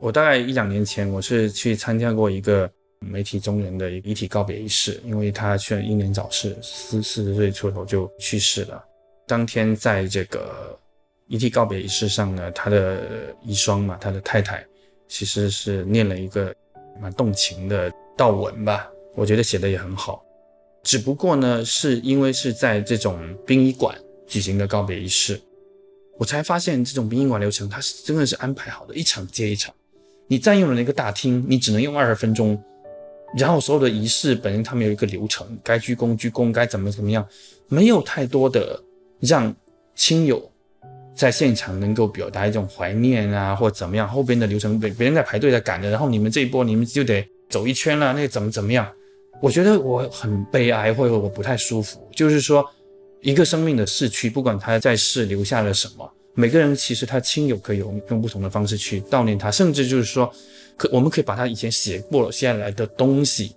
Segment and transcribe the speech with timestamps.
[0.00, 2.68] 我大概一两年前，我是去参加过一个
[3.00, 8.82] 媒体中人的遗体告别仪式，因为他却英年早逝，四四十岁出头就去世了。
[9.26, 10.78] 当天在这个
[11.26, 14.66] 遗体告别仪式上呢，他的遗孀嘛，他的太太，
[15.06, 16.54] 其实是念了一个
[16.98, 20.24] 蛮动情的悼文吧，我觉得写的也很好。
[20.82, 23.94] 只不过呢，是因为是在这种殡仪馆
[24.26, 25.38] 举行的告别仪式，
[26.16, 29.74] 我才发现这种殡仪馆流程它是真的是安排好的，一场接一场。
[30.30, 32.56] 你占用了那个大厅，你只能用二十分钟，
[33.36, 37.26] 然后所有的仪式本身他们有一个流程，该鞠躬鞠躬，该怎么怎么样，
[37.66, 38.80] 没有太多的。
[39.18, 39.54] 让
[39.94, 40.50] 亲友
[41.14, 44.08] 在现场能够表达一种怀念啊，或怎么样？
[44.08, 48.88] 后边的流程别别人在排队在赶着，然后你们这一波你们就得走一圈了，那怎么怎么样？
[49.42, 52.08] 我觉得我很悲哀，或者我不太舒服。
[52.14, 52.64] 就是说，
[53.20, 60.32] 一个生命的逝去，不管他在世留下了什么，每个人其实他亲友可以用不同的方式去悼念他，甚至就是说，
[60.76, 63.54] 可我们可以把他以前写过下来的东西，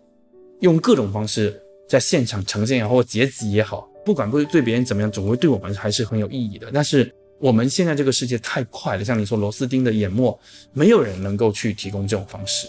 [0.61, 3.88] 用各种方式在现场呈现也好，或截集也好。
[4.03, 6.67] 不管不对别人怎么样，总归对我们还是很有意义的。
[6.73, 10.37] 但是我们现在这个世界太快了，像你说螺丝钉的淹没，
[10.73, 12.67] 没有人能够去提供这种方式。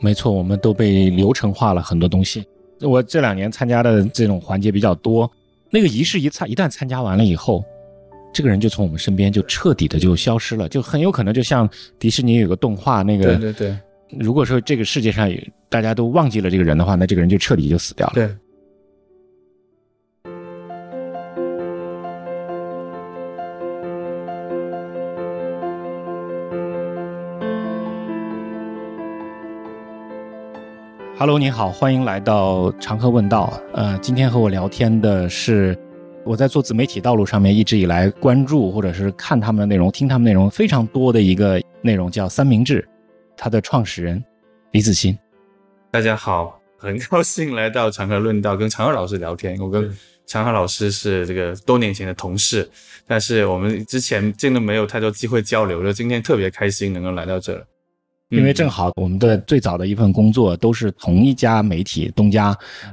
[0.00, 2.44] 没错，我们都被流程化了很多东西。
[2.82, 5.30] 我这两年参加的这种环节比较多，
[5.70, 7.64] 那个仪式一参一旦参加完了以后，
[8.36, 11.66] 这个人就从我们身边就彻底的就消失了，就很有可能就像
[11.98, 13.78] 迪士尼有个动画那个，对对对。
[14.20, 15.26] 如果说这个世界上
[15.70, 18.12] 大家都忘记了这个人的话，那这个人就彻底就死掉了。
[18.12, 18.28] 对。
[31.18, 33.58] Hello，你好，欢迎来到常客问道。
[33.72, 35.74] 呃，今天和我聊天的是
[36.26, 42.86] 我在做自媒体道路上面一直以来关注或者是看他们的内容、听他们内容非常多的一个内容，叫三明治，
[43.36, 44.22] 它的创始人
[44.72, 45.16] 李子欣。
[45.88, 49.56] 大家好，很高兴来到长河论道，跟长河老师聊天。
[49.60, 49.88] 我跟
[50.26, 52.68] 长河老师是这个多年前的同事，
[53.06, 57.64] 但是我们之前真的没有太多机会交流，就今天特别开心能够来到这。
[58.30, 62.46] 因为正好我们的最早的一份工作都是同一家媒体东家，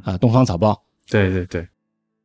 [0.03, 0.79] 啊，东方早报。
[1.09, 1.67] 对对对，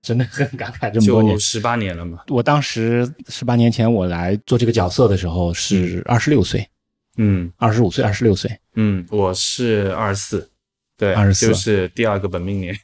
[0.09, 2.21] 真的很感慨，这么多年，十八年了嘛。
[2.29, 6.67] 我当时十八年前我来做这个角色的时候是二十六岁，
[7.19, 10.51] 嗯，二十五岁，二十六岁，嗯，我是二十四。
[10.97, 12.75] 对，二十四就是第二个本命年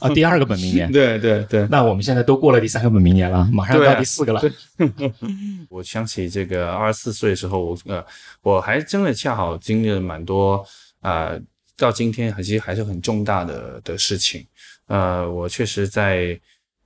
[0.00, 0.90] 啊，第二个本命年。
[0.90, 4.42] 对对对，那我们现在都过了第三个本命年了，马上到第四个了。
[5.68, 8.04] 我想起这个二十四岁的时候，我呃，
[8.40, 10.64] 我还真的恰好经历了蛮多
[11.02, 11.38] 啊，
[11.76, 14.44] 到今天其实还是很重大的的事情。
[14.88, 16.36] 呃，我确实在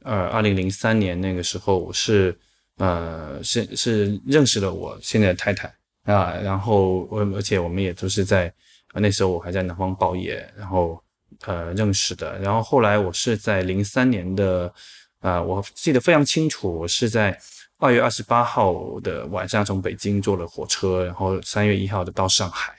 [0.06, 2.34] 呃二零零三年那个时候我是
[2.78, 5.68] 呃是是认识了我现在的太太
[6.04, 8.50] 啊，然后我而且我们也都是在。
[8.98, 10.98] 那时候我还在南方报业，然后
[11.44, 14.72] 呃认识的，然后后来我是在零三年的，
[15.20, 17.38] 啊我记得非常清楚，我是在
[17.76, 22.72] 二月二十八号的晚上从北京坐了火车，然后三月一号的到上海，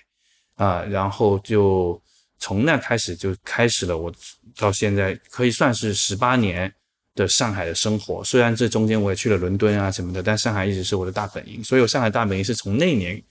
[0.56, 2.02] 啊然后就
[2.40, 4.12] 从那开始就开始了我
[4.58, 6.74] 到现在可以算是十八年
[7.18, 13.22] 的上海的生活，虽然这中间我也去了伦敦啊什么的，但上海一直是我的大本营，所以我上海大本营是从那年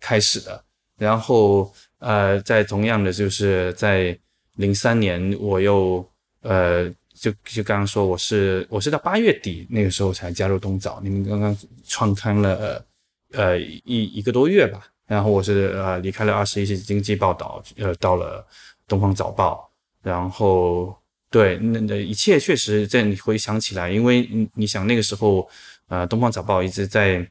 [0.00, 0.62] 开始的，
[0.98, 1.72] 然后。
[1.98, 4.16] 呃，在同样的，就是在
[4.56, 6.06] 零三年，我又
[6.42, 11.56] 呃，就就刚刚说，我是我是到八月底那个时候才加入东早，你们刚刚
[11.88, 12.84] 创刊了
[13.32, 18.46] 呃一一个多月吧，然后我是呃离开了二十一世纪经济报道，呃到了
[18.86, 19.66] 东方早报，
[20.02, 20.94] 然后
[21.36, 25.48] 对那那一切确实在你回想起来，因为你你想那个时候
[25.88, 27.26] 呃东方早报一直在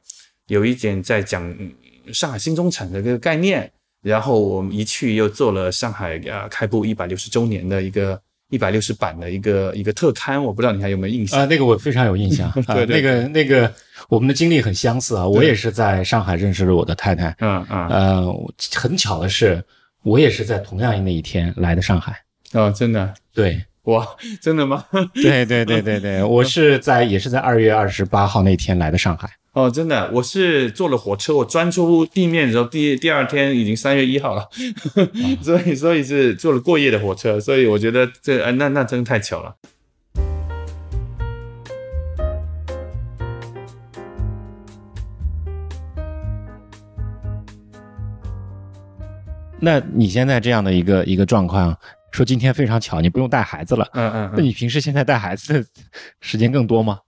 [0.46, 1.42] 有一点在讲
[2.12, 3.70] 上海新中产的这个概念。
[4.02, 11.46] 然后我们一去又做了上海呃开埠一百六十周年的一个一百六十版的一个一个特刊，我不知道你还有没有印象啊？
[11.46, 13.72] 那个我非常有印象， 对那个那个
[14.08, 15.26] 我们的经历很相似啊。
[15.26, 18.34] 我也是在上海认识了我的太太，嗯嗯，呃，
[18.76, 19.64] 很巧的是，
[20.04, 22.16] 我也是在同样那一天来的上海。
[22.52, 23.12] 哦，真的？
[23.34, 24.04] 对， 哇，
[24.40, 24.84] 真的吗？
[25.14, 29.30] 对对对对对，我是在也是在二月二十八号那天来的上海。
[29.52, 34.48] 哦，真的，我是坐了火车，我钻出地面的时候，第第二天已经三月一号了，
[35.40, 39.54] 所以所以是坐了过夜的火车，所以我觉得这呃那那真的太巧了。
[49.58, 51.76] 那你现在这样的一个一个状况，
[52.16, 55.66] 说今天非常巧，你不用带孩子了，嗯嗯，那你平时现在带孩子的
[56.22, 57.00] 时间更多吗？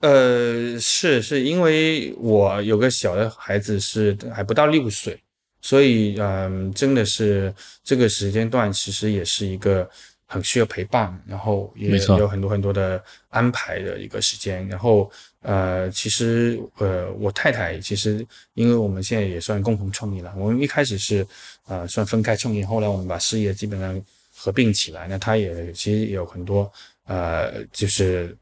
[0.00, 5.18] 呃，是是因为我有个小的孩子是还不到六岁，
[5.62, 9.88] 所以嗯，真的是这个时间段其实也是一个
[10.26, 14.68] 很需要陪伴，然后也有很多很多的安排的一个时间。
[14.68, 21.26] 然后呃，其实呃，我太太其实因为我们现在也算共同创业了，我们一开始是
[21.66, 23.98] 呃算分开创业，后来我们把事业基本上
[24.44, 25.08] 合并起来。
[25.08, 26.70] 那他也其实有很多
[27.06, 28.36] 呃，就是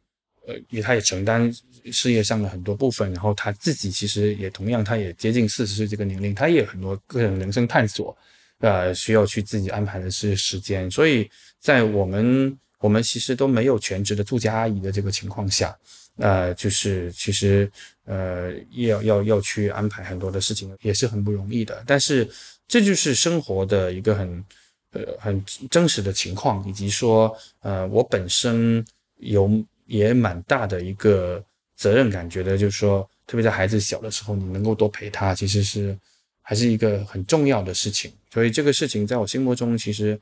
[0.49, 1.52] 呃，也他也承担
[1.93, 8.16] 事业上的很多部分，然后他自己其实也同样，他也接近四十岁这个年龄，他也有很多个人人生探索，
[8.58, 15.76] 呃，需要去自己安排的是时间，所以在我们我们其实都没有全职的住家阿姨的这个情况下，
[16.16, 17.70] 呃，就是其实
[18.06, 21.84] 呃要要要去安排很多的事情，也是很不容易的。
[21.87, 22.28] 但是
[22.66, 24.44] 这就是生活的一个很
[24.93, 28.85] 呃很真实的情况，以及说呃我本身
[29.19, 29.50] 有
[29.87, 31.43] 也蛮大的一个
[31.77, 35.99] 责任感，觉得就是说，特别在孩子小的时候，你能够多陪他，其实是
[36.41, 38.12] 还是一个很重要的事情。
[38.31, 40.19] 所以这个事情在我心目中其实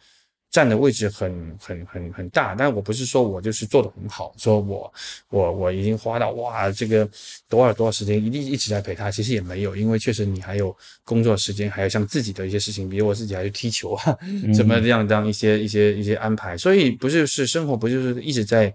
[0.51, 2.55] 占的位置很很很很大。
[2.55, 4.93] 但我不是说我就是做的很好，说我
[5.29, 7.09] 我我已经花到哇这个
[7.49, 14.19] 多少多少时间一定一直在陪他，其实也没有，因为确实你还有工作时间，还有像自己的一些事情，比如我自己还去踢球啊，
[14.55, 16.57] 怎么这样这样一些一些一些安排。
[16.57, 18.75] 所以不就是生活不就是一直在。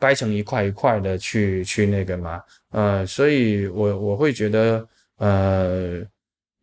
[0.00, 2.40] 掰成一块一块的去去那个嘛，
[2.70, 6.00] 呃，所以我我会觉得，呃，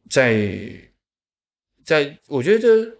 [0.09, 0.57] 在
[1.83, 2.97] 在我觉得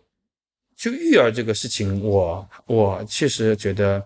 [0.75, 4.06] 就育儿这个事情，我我确实觉得，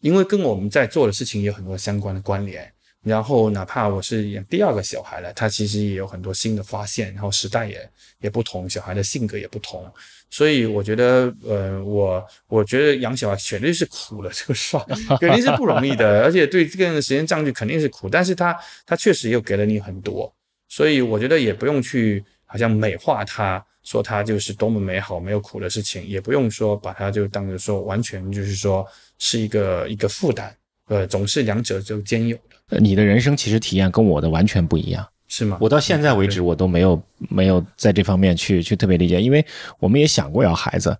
[0.00, 2.72] 因为跟我们在做的事情有很多相关的关联。
[3.02, 7.88] 然后哪怕我是养第二个小孩了，他其实也有很多新的发现，然后时代也
[8.22, 9.88] 也不同，小孩的性格也不同。
[10.28, 14.76] 所以我觉得，呃，我我觉得养小孩绝对是苦的，这个事
[15.20, 18.08] 肯定是不容易的，而且对这个人时间占据肯定是苦。
[18.08, 20.34] 但是他他确实又给了你很多，
[20.66, 28.86] 所以我觉得也不用去好像美化他，说它就是多么美好没有苦的事情，也不用说把它就当着说完全就是说
[29.18, 30.54] 是一个一个负担，
[30.88, 32.42] 呃，总是两者就兼有的。
[32.68, 35.08] 呃你的人生其实体验跟我的完全不一样。
[35.28, 35.58] 是吗？
[35.60, 39.44] 我到现在为止，我都没有没有在这方面去去特别理解，因为
[39.80, 40.96] 我们也想过要孩子，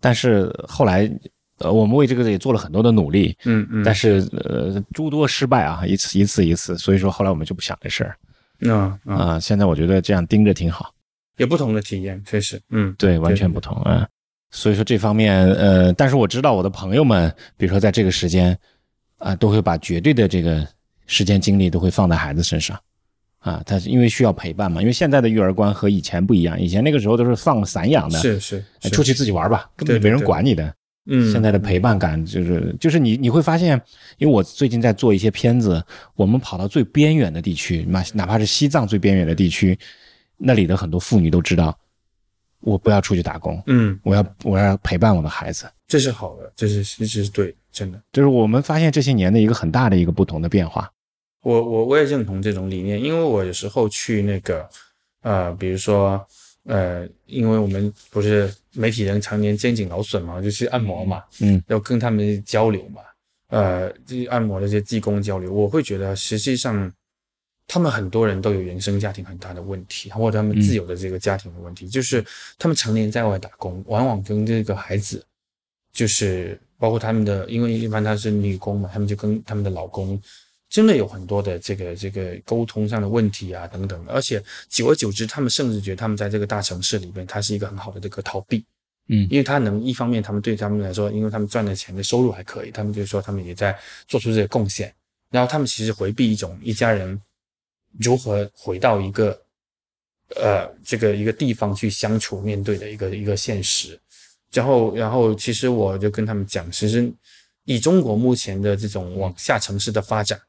[0.00, 1.08] 但是后来，
[1.58, 8.16] 呃，我们为这个也做了很多的努力，嗯嗯，但是呃诸多失败啊，一次一次一次，所以说后来我们就不想这事儿
[8.62, 9.40] 嗯啊啊。
[9.40, 10.92] 现在我觉得这样盯着挺好，
[11.38, 14.06] 有不同的体验，确实，嗯，对，完全不同啊。
[14.50, 18.56] 所以说这方面，呃，但是我知道我的朋友们，比如说在这个时间
[19.18, 20.66] 啊，都会把绝对的这个
[21.06, 22.78] 时间精力都会放在孩子身上。
[23.40, 30.74] 啊，他因为需要陪伴嘛，因为现在的育儿观和以前不一样，以前那个时候都是放散养的，是是是出去自己玩吧，根本就没人管你的。
[31.06, 33.80] 嗯，现在的陪伴感就是就是你你会发现，
[34.18, 35.82] 因为我最近在做一些片子，
[36.16, 39.78] 我们跑到最边远的地区，哪哪怕是西藏最边远的地区，
[40.38, 41.76] 那里的很多妇女都知道，
[42.60, 48.00] 我不要出去打工，嗯，我要我要陪伴我的孩子，这是好的，这是这是对，真的。
[48.12, 50.90] 这是我们发现这些年的一个很大的一个不同的变化。
[51.42, 54.68] 我我我也认同这种理念，因为我有时候去那个，
[55.22, 56.24] 呃，比如说，
[56.64, 63.00] 呃，因为我们不是媒体人常年肩颈劳损嘛，就去按摩嘛，嗯，要跟他们交流嘛，
[63.50, 66.92] 呃，这按摩的这些技工交流，我会觉得实际上
[67.68, 72.24] 他们很多人都有原生家庭很大的问题，或者他们自有的这个家庭的问题，就是
[72.58, 75.24] 他们常年在外打工，往往跟这个孩子，
[75.92, 80.20] 就是包括他们的，因为一般她是女工嘛，他们就跟他们的老公。
[80.70, 84.38] 真的有很多的这个这个沟通上的问题啊，等等，而且
[84.68, 88.62] 久而久之，他们甚至觉得他们在这个大城市里边，它是一个很好的这个逃避，
[89.08, 93.74] 嗯因为他能一方面，他们对他们来说，因为他们赚的钱的收入还可以，他们就说他们也在
[94.06, 94.94] 做出这个贡献，
[95.30, 97.18] 然后他们其实回避一种一家人
[97.98, 99.40] 如何回到一个
[100.36, 103.98] 呃这个一个地方去相处面对的一个一个现实，
[104.52, 107.12] 然后然后其实我就跟他们讲，其实
[107.64, 110.40] 以中国目前的这种往下城市的发展。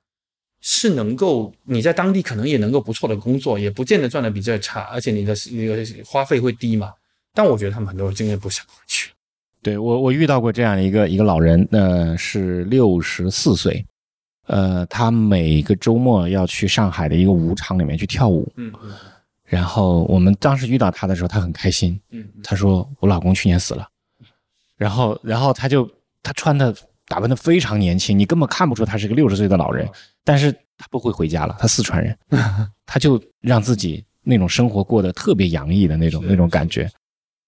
[0.62, 6.92] 是能够你在当地可能也能够不错的工作，也不见得赚的比这差，而且你的那个花费会低嘛。
[7.34, 9.12] 但我觉得他们很多人真的不想回去。
[9.62, 13.86] 对我，我遇到过这样一个一个老人，呃，是六十四岁，
[14.50, 18.52] 呃，他每个周末要去上海的一个舞场里面去跳舞。
[18.58, 18.72] 嗯。
[18.84, 18.92] 嗯
[19.46, 22.28] 然后我们当时遇到他的时候，他很开心，嗯。
[22.44, 23.88] 他说我老公去年死了，
[24.78, 25.90] 然后然后他就
[26.22, 26.76] 他穿的
[27.08, 29.90] 打扮的非常年轻，你根本看不出他是个六十岁的老人，
[30.24, 32.16] 但是他不会回家了，他四川人，
[32.86, 36.90] 他就让自己那种生活过得特别洋溢的那种那种感觉。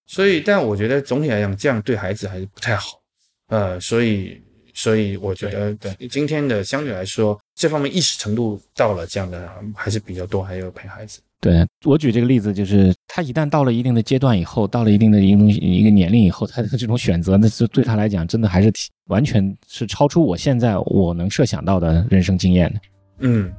[0.08, 3.00] 所以，但我觉得总体来讲，这样对孩子还是不太好。
[3.48, 4.42] 呃，所以，
[4.82, 11.20] 所以我觉得，对今天的相对来说，这方面意识程度到了这样的还是比较多，还有陪孩子。
[11.40, 18.74] 对我举这个例子，就是他一旦到了一定的阶段以后，到了一定的一种一个年龄以后，他的这种选择，那就对他来讲，真的还是
[19.06, 22.80] 完全是超出我现在我能设想到的人生经验的。
[23.20, 23.54] 嗯。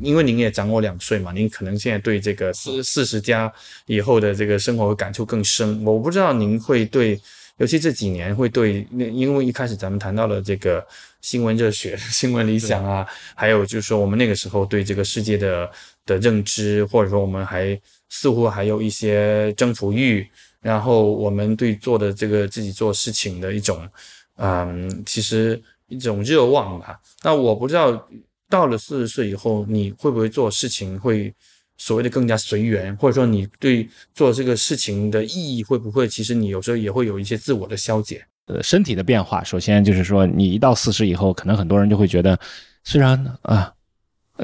[0.00, 3.52] 因为您也长我两岁嘛，您可能现在对这个四四十加
[3.86, 5.84] 以后的这个生活感触更深。
[5.84, 7.20] 我不知道您会对，
[7.58, 10.84] 尤其这几年会对那，因为一开始咱们谈到了这个
[11.20, 15.70] 新闻热血、 新闻理想啊，还有就是说我们那个时候对这个世界的
[16.04, 20.26] 的认知，或者说我们还似乎还有一些征服欲，
[20.60, 23.88] 然后我们对做的这个自己做事情的一种，
[24.36, 27.00] 嗯，其实一种热望吧。
[27.22, 28.08] 那我不知道。
[28.54, 31.34] 到了四十岁以后，你会不会做事情会
[31.76, 38.24] 所谓的更加随缘，或者说你对做这个事情的意义会不会，其实你有时候也会有一些自我的消解？
[38.46, 42.38] 呃，身体的变化，首先就是说，你一到四十以后，可能很多人就会觉得，
[42.84, 43.72] 虽然啊，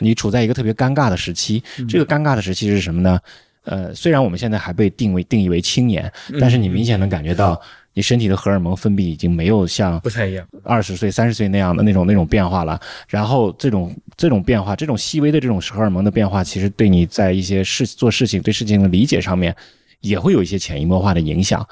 [0.01, 3.21] 你处在一个特别尴尬的时期，这个尴尬的时期是什么呢？
[3.63, 7.63] 呃，虽然我们现在还被定为定义为青年，但是你明显能感觉到。
[7.93, 12.81] 你身体的荷尔蒙分泌已经没有像不太一样，二十岁、三十岁那样的那种那种变化了。
[13.09, 19.55] 然后这种这种变化，这种细微的这种荷尔蒙的变化，其实对你在一些事做事情、对事情的理解上面，
[20.01, 21.67] 也会有一些潜移默化的影响。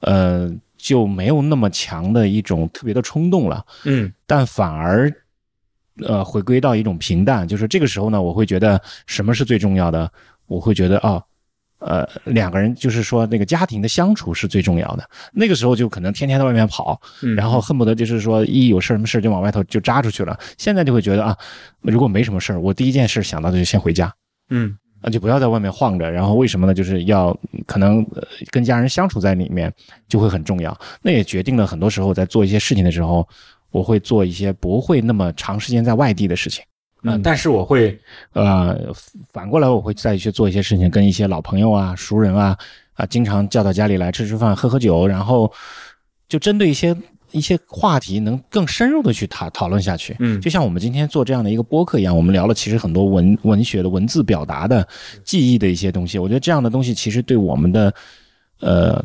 [0.00, 3.64] 呃，就没有那么强的一种特别的冲动了。
[3.84, 5.10] 嗯，但反而
[6.02, 10.12] 呃回归到一种平淡，就是这个时候呢，我会觉得什么是最重要的？
[10.46, 11.22] 我会觉得啊。
[11.78, 15.08] 呃，两个人就是说那个家庭的相处是最重要的。
[15.32, 16.98] 那个时候就可能天天在外面跑，
[17.36, 20.38] 然后恨不得就是说一有事什么事就往外头就扎出去了。
[20.56, 21.36] 现在就会觉得啊，
[21.82, 24.10] 如果没什么事儿我第一件事想到的就先回家，
[24.48, 26.10] 嗯，那就不要在外面晃着。
[26.10, 26.72] 然后为什么呢？
[26.72, 28.06] 就是要可能
[28.50, 29.70] 跟家人相处在里面
[30.08, 30.74] 就会很重要。
[31.02, 33.28] 那也决定了很多时候在做一些事情的时候，
[33.70, 36.64] 我会做一些不会那么长时间在外地的事情。
[37.04, 37.96] 嗯，但是我会，
[38.32, 38.92] 呃，
[39.30, 42.56] 反过来我会再去做一些事情，跟一些老朋友啊、熟人啊，
[42.94, 45.52] 啊，经常叫到家里来吃吃饭、喝喝酒，然后
[46.28, 46.96] 就针对一些
[47.30, 50.16] 一些话题，能更深入的去讨讨论下去。
[50.18, 54.86] 嗯，就像我们今天做这样的一个播客一样，我们聊了其实很多文文学的文字表达的
[55.24, 56.18] 记忆的一些东西。
[56.18, 57.94] 我觉得这样的东西其实对我们的
[58.60, 59.04] 呃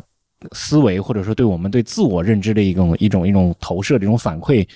[0.52, 4.66] 思维，或者说对我们对自我认知的一种一种一种投射、这种反馈。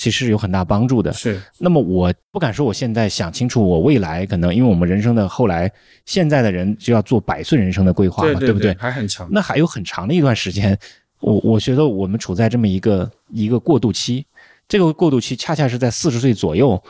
[0.00, 1.12] 其实有很大帮助的。
[1.12, 5.70] 是，那么我不敢说我现在想清楚我未来可能，因为我们人生的后来，
[6.06, 8.72] 现在的人就要做百岁人生的规划嘛，对不对？
[8.78, 10.78] 还很长，那还有很长的一段时间。
[11.18, 14.24] 我我觉得我们处在这么一个一个过渡期，
[14.66, 16.82] 这个过渡期恰恰是在四十岁左右，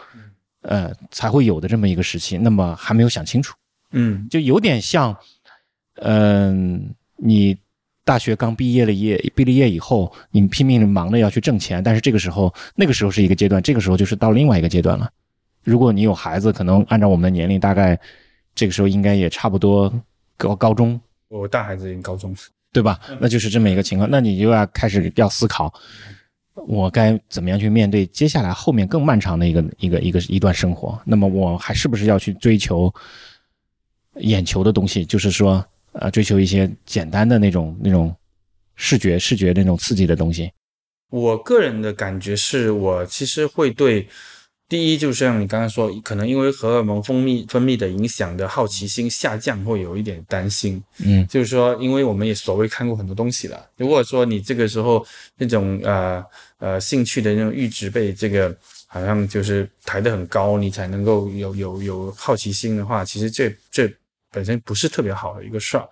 [0.63, 2.39] 呃，才会有的这么一个时期。
[2.39, 3.57] 那么还没有想清楚，
[3.91, 5.17] 嗯，就有点像，
[5.97, 7.59] 嗯，你。
[8.03, 15.09] 大学刚毕业了业，毕了业以后，你拼命忙着要去挣钱，但是这个时候，那个时候是一个阶段，这个时候就是到另外一个阶段了。
[15.63, 17.97] 如果你有孩子，可能按照我们的年龄，大概
[18.55, 19.93] 这个时候应该也差不多
[20.37, 21.01] 高高中。
[21.29, 22.35] 我大孩子已经高中，
[22.73, 22.99] 对吧？
[23.21, 25.73] 那就是这么一个情况，那你就要开始要思考，
[26.55, 31.01] 我该怎么样去面对接下来后面更漫长的一个一个一个一段生活？
[31.05, 32.93] 那么我还是不是要去追求
[34.17, 35.05] 眼球的东西？
[35.05, 35.65] 就是说。
[35.93, 38.15] 呃，追求一些简单的那种、那种
[38.77, 40.51] 视觉、视觉那种刺激的东西。
[41.11, 44.07] 我个人的感觉是，我其实会对
[44.69, 50.81] 第一，就像你刚刚说，可能因为荷尔蒙分泌分泌的影响的好奇心下降，会有一点担心。
[51.05, 53.69] 嗯，就是说，因为我们也所谓看过很多东西了。
[53.77, 55.05] 如果说你这个时候
[55.37, 56.25] 那种呃
[56.59, 58.57] 呃兴趣的那种阈值被这个
[58.87, 63.93] 好像就是抬得很高，你才能够有有有好奇心的话，其实这这。
[64.31, 65.89] 本身不是特别好的一个事儿，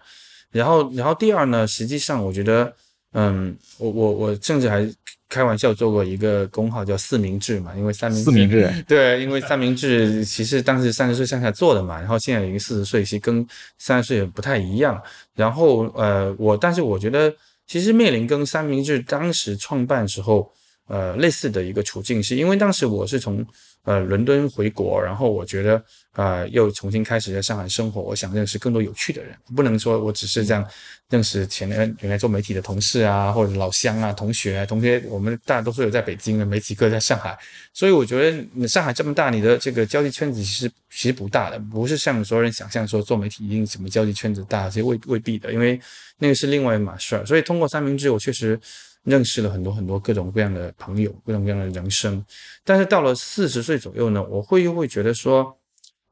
[0.50, 2.72] 然后，然后第二呢，实际上我觉得，
[3.12, 4.88] 嗯，我我我甚至还
[5.28, 13.46] 开玩笑做过一个工号叫四明治嘛，因为三明四明治对，因为三明治其实当时三十岁上下做的嘛，然后现在已经四十岁，其实跟
[13.78, 15.00] 三十岁也不太一样。
[15.34, 17.34] 然后，呃，我但是我觉得，
[17.66, 20.50] 其实面临跟三明治当时创办时候，
[20.86, 23.44] 呃，类似的一个处境，是因为当时我是从。
[23.84, 25.82] 呃，伦敦回国，然后我觉得，
[26.12, 28.02] 呃，又重新开始在上海生活。
[28.02, 30.62] 我想认识更多有趣的人，不能说我只是这样
[31.08, 35.02] 认识前原原来做媒体的同事啊，或者老乡啊、同学啊、同学。
[35.08, 37.38] 我们大多数有在北京的，没几个在上海。
[37.72, 45.80] 所以我觉得，上海这么大，你的这个交际圈子其实其实不大的，不是像所有人想象说做媒体一定什么交际圈子大，其实未未必的，因为
[46.18, 47.24] 那个是另外一码事儿。
[47.24, 48.60] 所以通过三明治，我确实。
[49.08, 52.24] 认识了很多很多各种各样的朋友，各种各样的人生，
[52.62, 55.56] 但是到了四十岁左右呢，我会又会觉得说，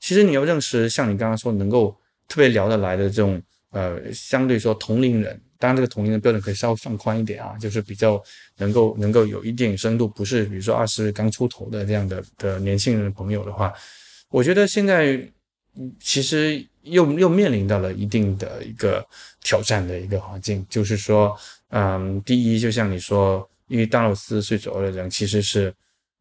[0.00, 1.94] 其实你要认识像你刚刚说能够
[2.26, 8.22] 特别聊得来的这种呃相对说同龄人，当然这个同龄的标准可以稍微放宽一点啊，就是比较
[8.56, 13.72] 能够能够有一定深度，不是比如说二十刚出头的这样的的年轻人的朋友的话，
[14.30, 15.20] 我觉得现在
[16.00, 19.06] 其实又又面临到了一定的一个
[19.42, 21.36] 挑战的一个环境，就是说，
[21.70, 25.74] 嗯，第一就像你说，因为到了四十岁左右的人，其实是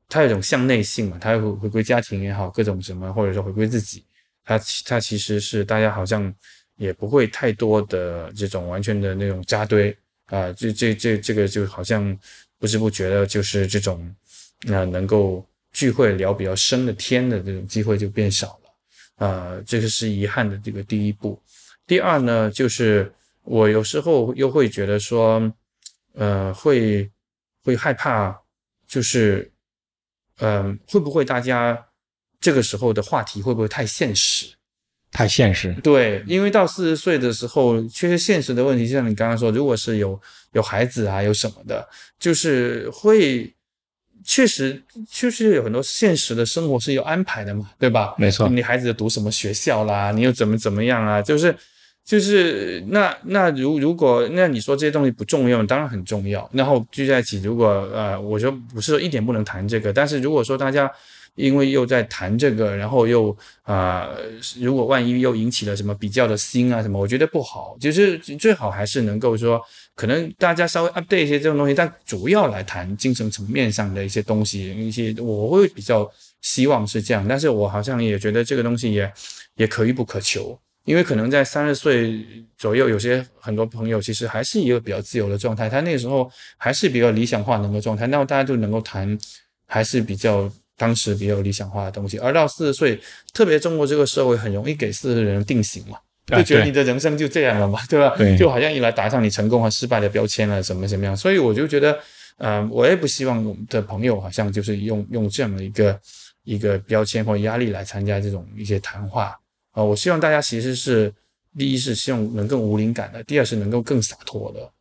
[0.09, 4.03] 他有一种向内性嘛，他会回归家庭也好，各种什么，或者说回归自己。
[4.43, 6.33] 他他其实是大家好像
[6.77, 9.95] 也不会太多的这种完全的那种扎堆
[10.27, 12.17] 啊，这这这这个就好像
[12.59, 14.13] 不知不觉的，就是这种
[14.63, 21.41] 那能够聚会聊比较深的天的这种机会就变少了啊，这个是遗憾的这个第一步。
[21.87, 23.11] 第二呢，就是
[23.45, 25.51] 我有时候又会觉得说，
[26.13, 27.09] 呃，会
[27.63, 28.41] 会害怕，
[28.87, 29.51] 就是
[30.39, 31.87] 嗯，会不会大家。
[32.41, 34.45] 这个时候的话题会不会太现实？
[35.09, 35.73] 太现实。
[35.81, 40.21] 对，因为到四十岁的时候，确实现实的问题，就像你刚刚说，如果是有
[40.51, 43.51] 有孩子啊，有什么的，就是会
[44.23, 48.13] 确实确实有很多现实的生活是有安排的嘛，对吧？
[48.19, 48.47] 没错。
[48.47, 50.11] 你孩子读什么学校啦？
[50.11, 51.19] 你又怎么怎么样啊？
[51.19, 51.55] 就是
[52.05, 56.47] 就是那那如如果那你说这些东西不重要，当然很重要。
[56.53, 60.91] 然后聚在一起，如果呃，我说不是说一点不能谈这个，但是如果说大家。
[61.35, 64.07] 因为又在谈这个，然后又啊，
[64.57, 67.75] 如果万一又引起了什么比较的心啊什么，我觉得不好。
[67.77, 69.61] 就是最好还是能够说，
[69.95, 76.09] 可能大家稍微 update 一些这种东西，但主要来谈精神层面上的一些东西，一些我会比较
[76.41, 77.27] 希望是这样。
[77.27, 79.11] 但是我好像也觉得这个东西也
[79.57, 82.25] 也可遇不可求，因为可能在三十岁
[82.57, 89.17] 左右，有些很多朋友其实还是一个比较自由的状态，他那个时候还是比较理想化的一个状态，那么大家就能够谈，
[89.67, 90.49] 还是比较。
[90.77, 92.99] 当时比较理想化的东西，而到四十岁，
[93.33, 98.13] 特别中国这个社会很容易给四十人定型嘛，就觉得你的人生就这样了嘛，对吧？
[98.37, 101.15] 就好像一来打上你成功和失败的标签了，怎么怎么样？
[101.15, 101.97] 所以我就觉得，
[102.39, 105.97] 嗯，我也不希望我们的朋友好像就是用用这样的一个
[106.43, 109.33] 一个标签或压力来参加这种一些谈话
[109.75, 109.83] 啊。
[109.83, 111.13] 我希望大家其实是
[111.55, 114.71] 第一是希望能更无灵感的，第二是能够更洒脱的。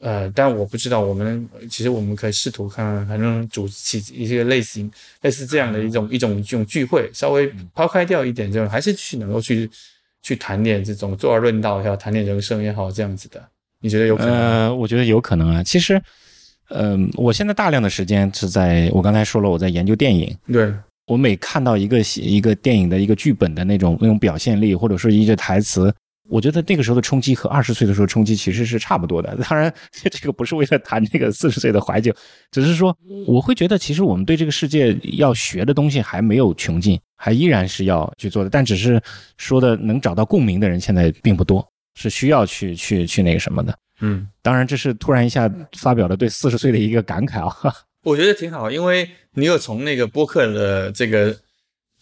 [0.00, 9.70] 呃，但我不知道，我们其实我们可以试图看，反正组起一些类型类似这样的一种一种这种聚会，稍微抛开掉一点，就还是去能够去
[10.22, 13.46] 去谈点这种坐而论道也好，谈点人生也好，这样子的，
[13.80, 14.34] 你觉得有可能？
[14.34, 15.62] 呃，我觉得有可能啊。
[15.62, 16.00] 其实，
[16.70, 20.34] 嗯，我现在大量的时间是在我刚才说了，我在研究电影。
[20.50, 20.72] 对，
[21.10, 25.92] 我每看到一个一个电影的一个剧本的那种那种表现力，或者说一句台词。
[26.28, 29.36] 我觉得那个时候的冲击和二十岁的时候冲击其实是差不多的。
[29.48, 32.14] 当然， 这个不是为了谈这个四十岁的怀旧，
[32.52, 32.96] 只是说
[33.26, 38.48] 我会觉得，其实我们对这个世界要学的东西还没有穷尽，还依然是要去做的。
[38.48, 39.02] 但只是
[39.36, 41.66] 说的能找到共鸣的人现在并不多，
[41.98, 43.76] 是需要去去去那个什么的。
[44.00, 47.74] 嗯，当然这是突然一下发表了对四十岁的一个感慨啊。
[48.02, 51.36] 我觉得挺好，因为你有从那个播客的这个。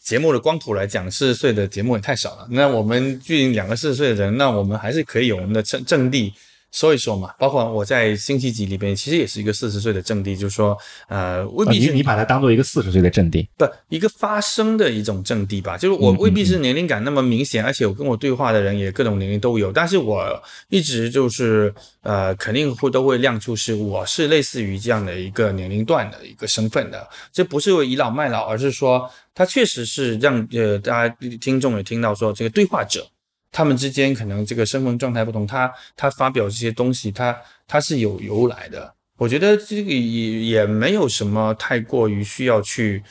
[0.01, 2.49] 节目的光谱来讲，四十岁的节目也太少了。
[2.51, 6.33] 那我们毕竟两个四十岁的人，那我们还是可以有我们的阵阵地
[6.73, 7.33] 说一说嘛。
[7.39, 10.77] 包括我在星期几里边，其实也是一个四十岁的阵地，就是说，
[11.09, 15.77] 呃，未必是你把它当做一个四十岁的阵地，不，一个发生的一种阵地吧。
[15.77, 27.09] 就是我未必是年龄感那么明显，而且我跟我对话的人也各种年龄都有，但是我一直就是呃，肯定会都会亮出是我是类似于这样的一个年龄段的一个身份的。
[27.33, 29.09] 这不是倚老卖老，而是说。
[29.35, 33.07] 他确实是让呃大家听众也听到说，这个对话者
[33.51, 38.95] 他们之间可能这个身份状态不同，他他发表这些东西，他他是有由来的。
[39.17, 43.03] 我觉得这个也也没有什么太过于需要去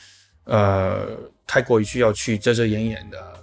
[0.44, 1.06] 呃
[1.46, 3.34] 太过于需要去遮遮掩掩的。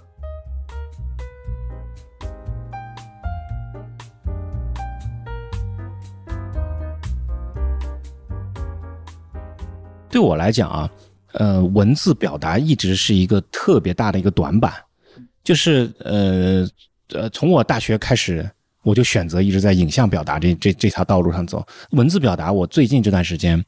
[10.10, 10.90] 对我来讲啊。
[11.38, 14.72] 呃，文字表达一直是一个特别大的一个短板，
[15.46, 16.68] 就是呃
[17.10, 18.50] 呃，从我大学开始，
[18.82, 21.64] 我就选择一直在影像表达这这这条道路上走。
[21.90, 23.64] 文字表达，我最近这段时间，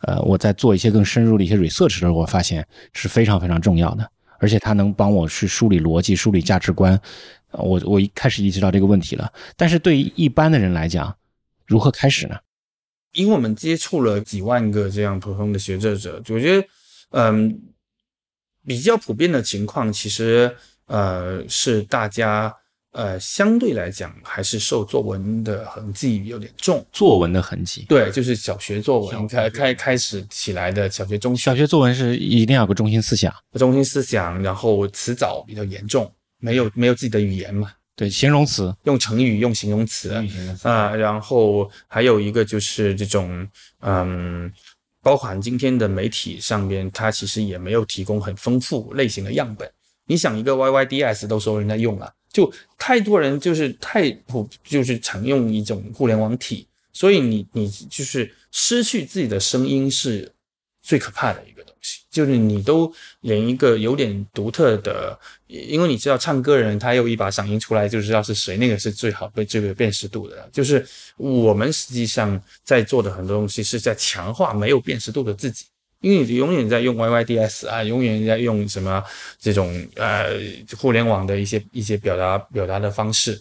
[0.00, 7.00] 呃，我在做一些更深入的一些 research 的时候，我发现是非常非常重要的，而且它能帮我去梳理逻辑、梳理价值观。
[7.52, 11.16] 我我一开始意识到这个问题了，但是对于一般的人来讲，
[11.64, 12.36] 如何开始呢？
[13.12, 16.66] 因为我们接触了几万个这样普通的学者者，我觉得。
[17.12, 17.58] 嗯，
[18.64, 20.56] 比较普遍的情况，其实
[20.90, 22.52] 呃是大家
[22.92, 26.84] 呃相对来讲还是受作文的痕迹有点重。
[26.90, 37.70] 作文的痕迹，对，就是小学作文开开开始起来的小学中小学作文是一定要有个中心思想，中心思想，然后词藻比较严重，没有没有自己的语言嘛。
[37.94, 40.10] 对，形容词，用成语，用形容词。
[40.62, 43.46] 啊，然后还有一个就是这种，
[43.80, 44.50] 嗯，
[45.02, 49.70] 包含今天的媒体上边，它其实也没有提供很丰富类型的样本。
[50.10, 60.32] 你想一个 YYDS 都说人在用了，就太多人就是太普，就是常用一种互联网体，所以你你就是失去自己的声音是
[60.82, 62.00] 最可怕的一个东西。
[62.10, 70.50] 就是你都连一个有点独特的，因为你知道唱歌人他有一把嗓音出来就知道是谁，那个是最好被这个辨识度的。
[70.52, 70.84] 就是
[71.16, 75.66] 我们实际上在做的很多东西是在强化没有辨识度的自己，
[76.00, 79.02] 因为你永远在用 YYDS 啊，永远在用什么
[79.38, 80.30] 这种呃
[80.78, 83.40] 互联网的一些一些表达表达的方式，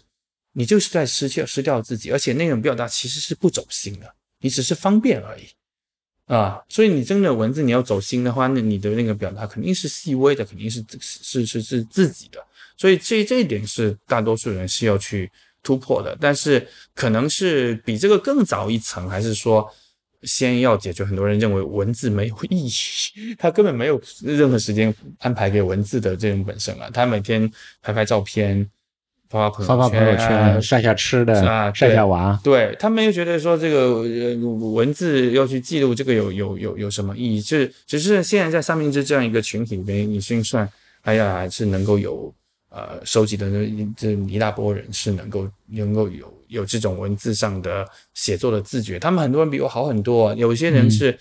[0.53, 5.43] 你就是在失去失掉自己，而且那种表达其实是不走心的，你只是方便而已。
[6.25, 12.39] 啊，所以你真的文字你要走心的话，那你的那个表达肯定是细微的，肯定是是是是自己的。
[12.77, 15.31] 所以这这一点是大多数人是要去
[15.63, 16.15] 突破的。
[16.21, 19.67] 但是可能是比这个更早一层，还是说
[20.23, 27.49] 先要解决很多人认为文字没有意义，他根本没有任何时间安排给文字的这种本身啊，他每天
[27.81, 28.69] 拍拍照片。
[29.31, 32.39] 发发发发朋友圈，晒下吃的啊，晒下娃。
[32.43, 34.01] 对他没有觉得说这个
[34.71, 37.39] 文字要去记录这个有有有有什么意义？
[37.39, 40.67] 是只是现在在三明治这样一个群体里面，你心算，
[41.01, 42.33] 哎呀，还是能够有
[42.69, 43.51] 呃收集的
[43.95, 48.99] 这一大波人是能够能够有有这种文字上的写作的自觉。
[48.99, 51.17] 他们很多人比我好很多，有些人是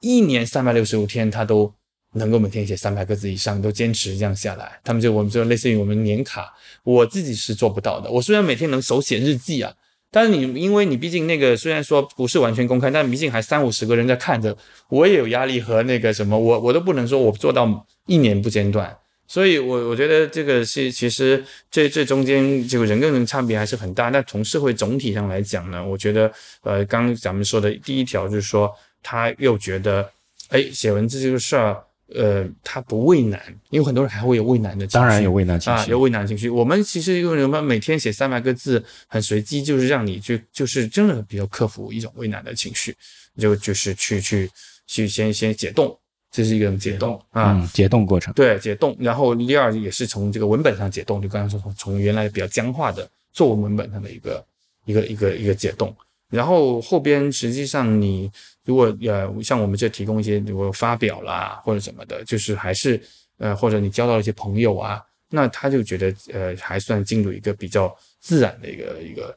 [0.00, 1.72] 一年三百六十五天他都。
[2.14, 8.10] 能够每天写三百个字以上，都坚持这样下来，他们就我们就类似于我们年卡，我自己是做不到的。
[8.10, 9.72] 我虽然每天能手写日记啊，
[10.10, 14.56] 但是你因为你毕竟那个虽然说不是完全公开，但毕竟还三五十个人在看着，
[14.88, 18.98] 我也有压力和那个什么，我我都不能说我做到一年不间断。
[19.30, 24.10] 所以，我我觉得这个是其实这这中间这个人跟人差别还是很大。
[24.10, 26.30] 但从社会总体上来讲呢，我觉得
[26.62, 30.10] 呃，刚刚咱们说的第一条就是说，他又觉得
[30.48, 31.80] 哎，写文字这个事儿。
[32.12, 36.50] 呃，他不畏难，因为很多人还会有畏难的情绪，当然有畏难情绪，有畏难情绪。
[36.50, 42.96] 我们其实用什么每天写三百个字，很随机，就是让你去，就是真的比较克服一种畏难的情绪，
[43.38, 44.50] 就就是去去
[44.88, 45.96] 去先先解冻，
[46.30, 48.32] 这是一个解冻啊，解冻过程。
[48.34, 48.96] 对，解冻。
[49.00, 54.44] 然后第二也是从这个文本上解冻，就刚才说从从原来比较僵化的作文文本上的一个
[54.84, 55.94] 一个一个一个解冻。
[56.28, 58.30] 然后后边实际上你
[58.64, 63.00] 如果呃像我们这提供一些如果发表啦或者什么的，就是还是
[63.38, 69.36] 呃或者你交到一些朋友啊，那他就觉得呃还算进入一个比较自然的一个一个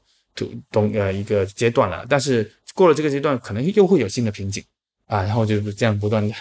[0.72, 2.06] 东呃一个阶段了。
[2.08, 4.64] 但是过了这个阶段，可能又会有新的瓶颈
[5.14, 6.34] 啊，然后就是这样不断的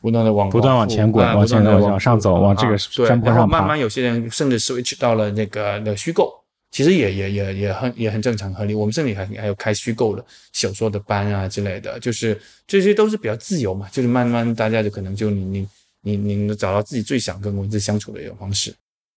[0.00, 6.32] 不断的往不断往前滚，往前往上走，往这个山坡上慢慢有些人甚至 switch 到了那个那虚构。
[6.72, 8.74] 其实也也也也很也很正常合理。
[8.74, 15.68] 我们这里还还有开虚构的小说的班啊之类的，就是这些都是比较自由嘛，就是慢慢大家就可能就你你
[16.02, 18.74] 你你能找到自己最想跟文字相处的一种方式。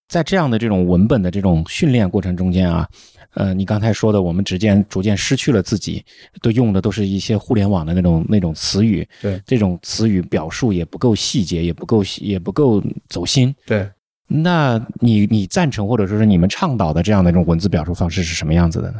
[0.07, 2.87] 在这样的这种文本的这种训练过程中间啊，
[3.33, 6.03] 呃，你刚才说的，我们逐渐逐渐失去了自己，
[6.41, 13.89] 都用的都是一些互联网的那种那种词语，对，这种词语表述也不够细节，也不够也不够走心，对。
[14.31, 18.99] 那你你赞成或者说是你们倡导的这样的一种文字表述方式是什么样子的呢？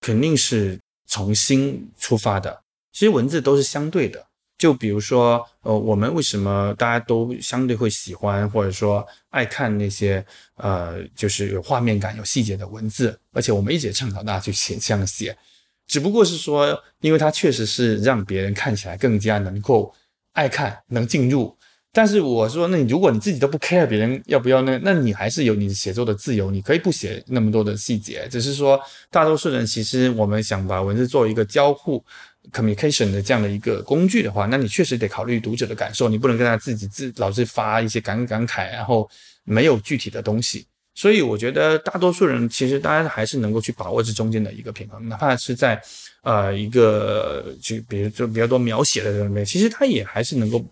[0.00, 2.62] 肯定是从心出发的。
[2.92, 4.26] 其实文字都是相对的。
[4.58, 10.24] 就比如说，呃，我们为什么大家都相对会喜欢或者说爱看那些
[10.56, 13.18] 呃，就是有画面感、有细节的文字？
[13.32, 15.36] 而且我们一直倡导大家去写这样写，
[15.86, 19.94] 只不过是说，因为它确实是让别人看起来更加能够
[20.32, 21.54] 爱看、能进入。
[21.92, 28.28] 但是我说，那你如果你自己都不 care 别人要不要那，那你还是有你写作的自由，你可以不写那么多的细节。
[28.30, 28.78] 只是说，
[29.10, 32.04] 大多数人其实我们想把文字作为一个交互
[32.52, 39.08] communication 的这样的一个工具的话，那你确实得考虑读者的感受，你不能跟他自己自老是发一些感感慨，然后
[39.44, 40.66] 没有具体的东西。
[40.94, 45.80] 所以我觉得大多数人其实大家还是能够去把握这中间的一个平衡，哪怕是在
[46.22, 50.64] 呃一个就比如就比较多描写的里面，其实他也还是能够。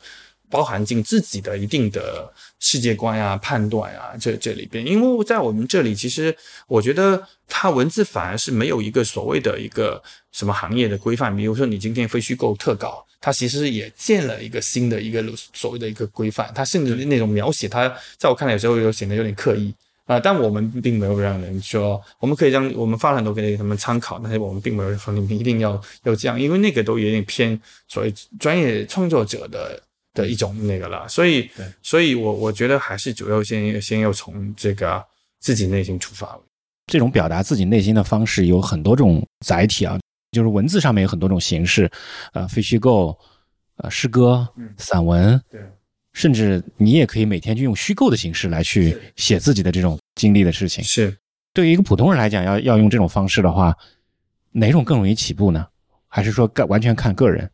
[0.55, 6.33] 包含进自己的一定的世界观啊、判断啊，这这里边，因为在我们这里，其实
[6.69, 11.37] 我觉得它文字反而是没有一个所谓的一个什么行业的规范。
[11.37, 15.21] 比如说，你今天非虚构特稿，它其实也建了一个新的一个
[15.53, 16.49] 所谓的一个规范。
[16.55, 19.75] 它甚至那种描写，它在我看来有时候有显得有点刻意
[20.07, 20.21] 啊。
[20.21, 25.73] 但我们并没有让人说，我们可以让我们发了很多给他们参考，但是我们并没有说你们一定要
[26.05, 29.83] 要这样，因为那个都有点偏所谓专业创作者的。
[30.15, 31.51] 的一种那个了，所以，
[31.83, 35.05] 所以我我觉得还是主要先先要从这个
[35.41, 36.39] 自己内心出发。
[36.87, 39.99] 这种表达自己内心的方式有很多种载体啊，
[40.31, 41.91] 就是文字上面有很多种形式，
[42.33, 43.19] 呃，非虚构，
[43.77, 44.47] 呃，诗歌，
[44.77, 45.61] 散文，对，
[46.13, 50.85] 甚至你也可以每天就用虚构的形式来去写自己的这种经历的事情。
[50.85, 51.17] 是
[51.53, 53.77] 对于一个普通人来讲，要要用这种方式的话，
[54.53, 55.67] 哪种更容易起步呢？
[56.07, 57.51] 还是说完全看个人？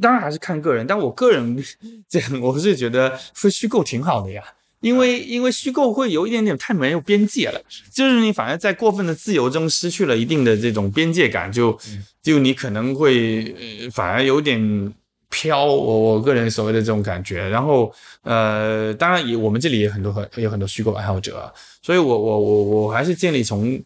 [0.00, 1.64] 当然还是看个人，但我个人
[2.08, 4.42] 这样，我是觉得说虚构挺好的呀，
[4.80, 7.60] 因为因为虚构会有一点点太没有边界了，
[7.92, 11.78] 就是你反而在过分的自由中失去了一定的这种边界感，就
[12.22, 14.92] 就你可能会呃反而有点
[15.28, 17.48] 飘，我我个人所谓的这种感觉。
[17.48, 23.80] 然后呃，当然也我们这里也很多很有很多虚构爱好者，所以我我我我还是建议从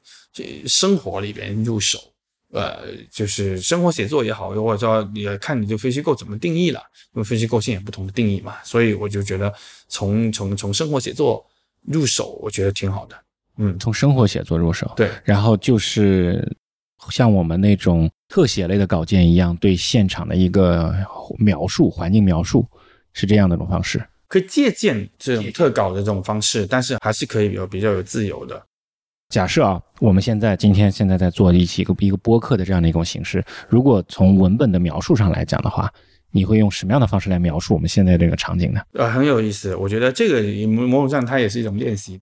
[0.67, 1.99] 生活里边入手。
[2.57, 6.81] 呃，就是生活写作也好，或者说也看你就非虚构怎么定义了，
[7.13, 9.53] 因为非虚构性有不同的定义嘛，所以我就觉得
[9.89, 11.45] 从从从生活写作
[11.83, 13.17] 入手，我觉得挺好的。
[13.59, 16.57] 嗯，从生活写作入手，对，然后就是
[17.11, 20.95] 像我们那种特写类的稿件一样，对现场的一个
[21.39, 22.67] 描述、环境描述，
[23.13, 28.63] 是这样的一种方式，可以借鉴这种特稿的这种方式，但是还是可以有比较有自由的。
[29.29, 35.93] 假设啊，我们现在今天现在在做一期一个一个播客的这样的一种形式，如果从文本的描述上来讲的话，
[36.31, 38.81] 你会用什么样的方式来描述我们现在这个场景呢？
[38.93, 42.21] 呃，很有意思，我觉得这个某某种上它也是一种练习。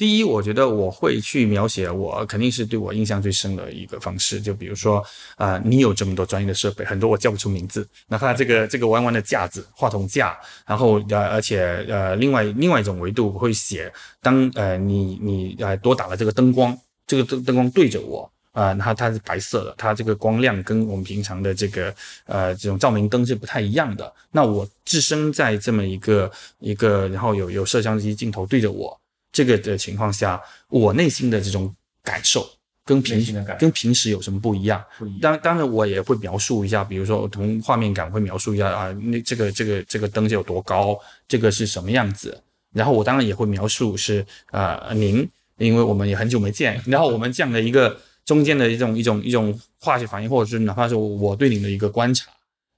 [0.00, 5.04] 第一，我觉得我会去描写我肯定是对我印象最深的一个方式，就比如说
[5.36, 16.74] 啊，你有这么多专业的设备，很多我叫不出名字，哪怕这个这个弯弯的架子、话筒架，然后呃，而且呃，另外另外一种维度我会写，当呃你你呃多打了这个灯光，
[17.06, 24.10] 这个灯灯光对着我啊，然后它是白色的，它这个光亮跟我们平常的这个呃这种照明灯是不太一样的。
[24.30, 28.98] 那我置身在这么一个一个，然后有有摄像机镜头对着我。
[29.32, 32.48] 这个的情况下，我内心的这种感受
[32.84, 34.84] 跟平时跟平时有什么不一样？
[35.20, 42.42] 当当然，我也会描述一下，比如说从画面感会描述一下啊，那这个这个这个灯有多高，这个是什么样子？
[42.72, 52.30] 然后我当然也会描述是啊，您，因为我们也很久没见， 然后我们这样的一个中间的一种一种一种化学反应，或者是哪怕是我对您的一个观察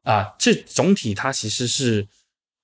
[0.02, 2.06] 啊，这总体它其实是。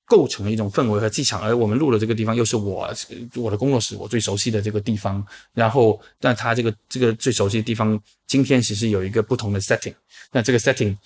[0.09, 2.91] 构成了一种氛围和气场，而我们录的这个地方又是我
[3.37, 5.23] 我的工作室，我最熟悉的这个地方。
[5.53, 9.93] 然后，但他这个这个最熟悉的地方，今天其实有一个不同的 setting。
[10.33, 10.97] 那这个 setting，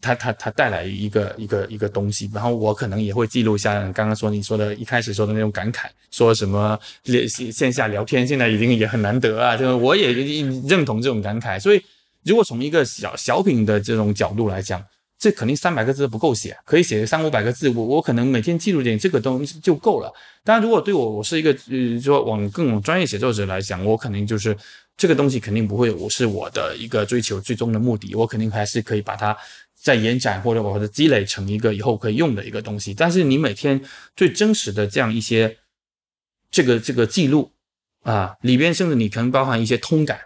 [0.00, 2.30] 它它它带来一个一个一个东西。
[2.32, 11.58] 然后我可能也会记录一下刚刚说你说的一开始说的那种感慨，说什么线线下聊天现在已经也很难得啊，就是我也认同这种感慨。
[11.58, 11.82] 所以，
[12.22, 14.80] 如果从一个小小品的这种角度来讲。
[15.24, 17.66] 这肯定三百个字不够写，可以写三五百个字。
[17.70, 20.12] 我我可能每天记录点这个东西就够了。
[20.44, 24.54] 当然，如果对我我是一个呃说往更专业写作者来讲，我肯定就是
[24.98, 28.14] 这个东西肯定不会我是我的一个追求最终的目的。
[28.14, 29.34] 我肯定还是可以把它
[29.74, 32.92] 再延展或者或者积累成一个以后可以用的一个东西。
[32.92, 33.80] 但是你每天
[34.14, 35.56] 最真实的这样一些
[36.50, 37.50] 这个这个记录
[38.02, 40.20] 啊，里边甚至你可能包含一些通感。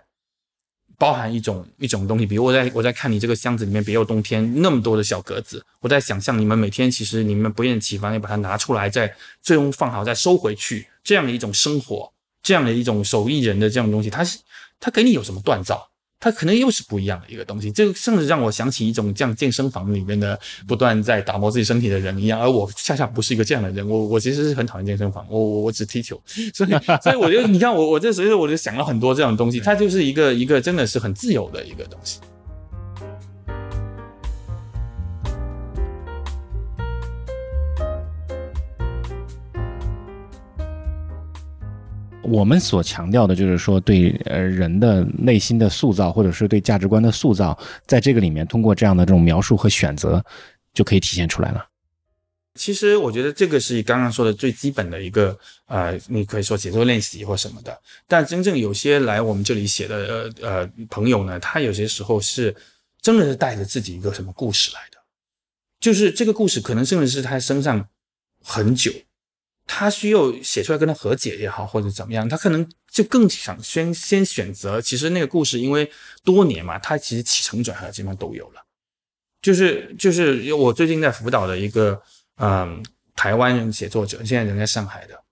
[0.99, 14.39] 包含一种一种东西，比如我在我在看你这个箱子里面别有洞天那么多的小格子，我在想象你们每天其实你们不厌其烦地把它拿出来，再最终放好再收回去，这样的一种生活，这样的一种手艺人的这样东西，它是
[14.81, 15.89] 它给你有什么锻造？
[16.21, 26.21] 它可能又是不一样的一个东西，这甚至让我想起一种像健身房里面的不断在打磨自己身体的人一样，而我恰恰不是一个这样的人，我我其实是很讨厌健身房，我我我只踢球，
[26.53, 26.71] 所以
[27.03, 32.19] 所以我就你看我我这时候我就想了很多这种东西，它就是一个一个真的是很自由的一个东西。
[42.31, 50.25] 我们所强调的就是说，对呃人的内心的塑造，或者是对价值观的塑造，在这个里面，通过这样的这种描述和选择，
[50.73, 51.67] 就可以体现出来了。
[52.55, 57.79] 其实我觉得这个是刚刚说的最基本的一个呃，你可以说写作练习或什么的。
[58.09, 62.55] 但真正有些来我们这里写的呃呃朋友呢，他有些时候是
[63.01, 64.99] 真的是带着自己一个什么故事来的，
[65.79, 67.89] 就是这个故事可能甚至是他身上
[68.43, 68.91] 很久。
[69.71, 74.81] 他需要写出来跟他和解也好，或者怎么样，他可能就更想先先选择。
[74.81, 75.89] 其实那个故事因为
[76.25, 78.65] 多年嘛，他其实起承转合基本上都有了。
[79.43, 82.01] 就是就是我最近在辅导的一个
[82.39, 82.83] 嗯
[83.15, 85.23] 台湾人写作者，现在人在上海的，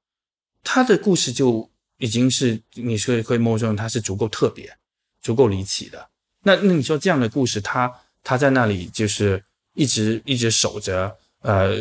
[0.62, 4.76] 他的故事就已经是你是可以默认他是足够特别、
[5.22, 6.10] 足够离奇的。
[6.42, 7.90] 那那你说这样的故事，他
[8.22, 11.74] 他在那里就是一直一直守着呃。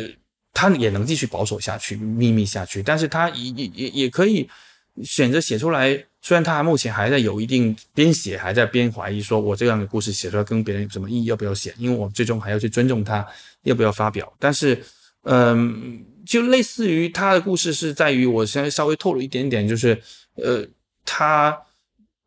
[0.58, 4.48] 他也能继续保守下去、秘密下去，但是他也也也也可以，
[5.04, 6.02] 选择写出来。
[6.22, 11.74] 虽然他目前还在有一定编写还在边怀疑，说我这样的故事写出来跟别人有什么意义，要不要写？
[11.76, 13.24] 因为我最终还要去尊重他
[13.64, 14.32] 要不要发表。
[14.38, 14.82] 但是，
[15.24, 20.00] 嗯，就类似于他的故事是在于，我现在稍微透露一点点，就是
[20.36, 20.66] 呃，
[21.04, 21.56] 他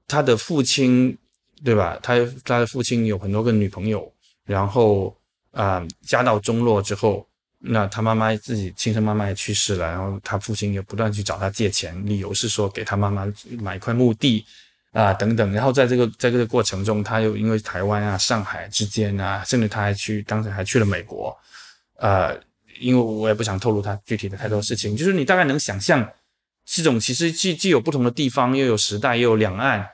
[0.07, 1.17] 他的父亲
[1.65, 1.97] 对吧？
[2.03, 2.13] 他
[2.45, 4.13] 他的父亲有很多个女朋友，
[4.45, 5.17] 然后
[5.49, 7.25] 啊，家道中落之后。
[7.61, 13.27] 那他妈妈自己亲生妈妈也去世了，然后他父亲也不断去找他借钱，理由是说给他妈妈
[13.59, 14.45] 买一块墓地
[14.93, 15.51] 啊等等。
[15.51, 21.37] 然后在这个在这个过程中，他又因为台湾啊、上海之间啊，甚至他还去当时还去了美国，
[21.97, 22.33] 呃，
[22.79, 26.09] 因为我也不想透露他具体的太多事情，就是你大概能想象，
[26.65, 29.85] 这种其实既既有不同的地方，又有时代，又有两岸，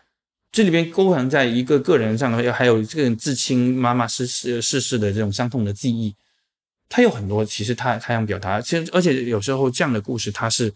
[0.52, 6.16] 这里边勾含在一个个人上，又还有这个至亲妈妈逝世逝世的这种伤痛的记忆。
[6.88, 10.74] 他有很多，其实他他想表达，其实而且有时候这样的故事，他是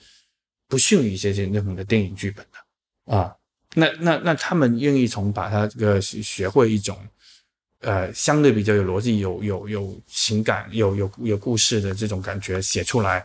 [0.67, 3.36] 不逊于这些任何的电影剧本的啊。
[3.76, 6.98] 那那那他们愿意从把他这个学会一种
[7.82, 13.24] 呃相对比较有逻辑、有有有情感、有有有故事的这种感觉写出来，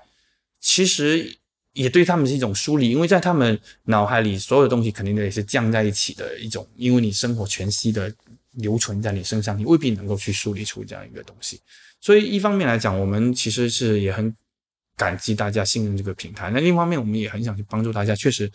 [0.60, 1.34] 其实
[1.72, 8.14] 也对他们是一种梳理，因为在他们脑海里，所有的东西肯定也是降在一起的一种，因为你生活全息的
[8.52, 11.58] 留存在你身上，你未必能够去梳理出这样一个东西。
[12.04, 14.36] 所以一方面来讲，我们其实是也很
[14.94, 16.50] 感激大家信任这个平台。
[16.50, 18.52] 那另一方面，我们也很想去帮助大家，确实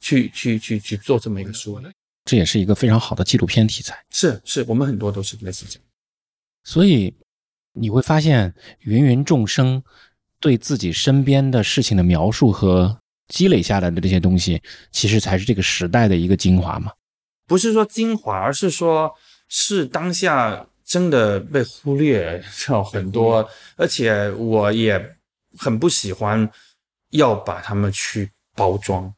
[0.00, 1.78] 去去去去做这么一个书。
[2.24, 4.02] 这也是一个非常好的纪录片题材。
[4.08, 5.86] 是是，我们很多都是类似这样。
[6.64, 7.14] 所以
[7.74, 9.82] 你会发现，芸芸众生
[10.38, 16.92] 对自己身边的事情的描述和积累下来的这些东西，其实才是这个时代的一个精华嘛？
[17.46, 19.14] 不是说精华，而是说
[19.48, 20.66] 是当下。
[20.90, 25.16] 真的被忽略掉很多，而且我也
[25.56, 26.50] 很不喜欢
[27.10, 29.14] 要把他们去包装。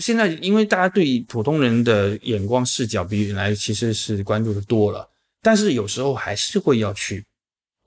[0.00, 5.10] 现在因为大家对普通人的眼光视角比原来其实是关注的多了，
[5.42, 7.24] 但是有时候还是会要去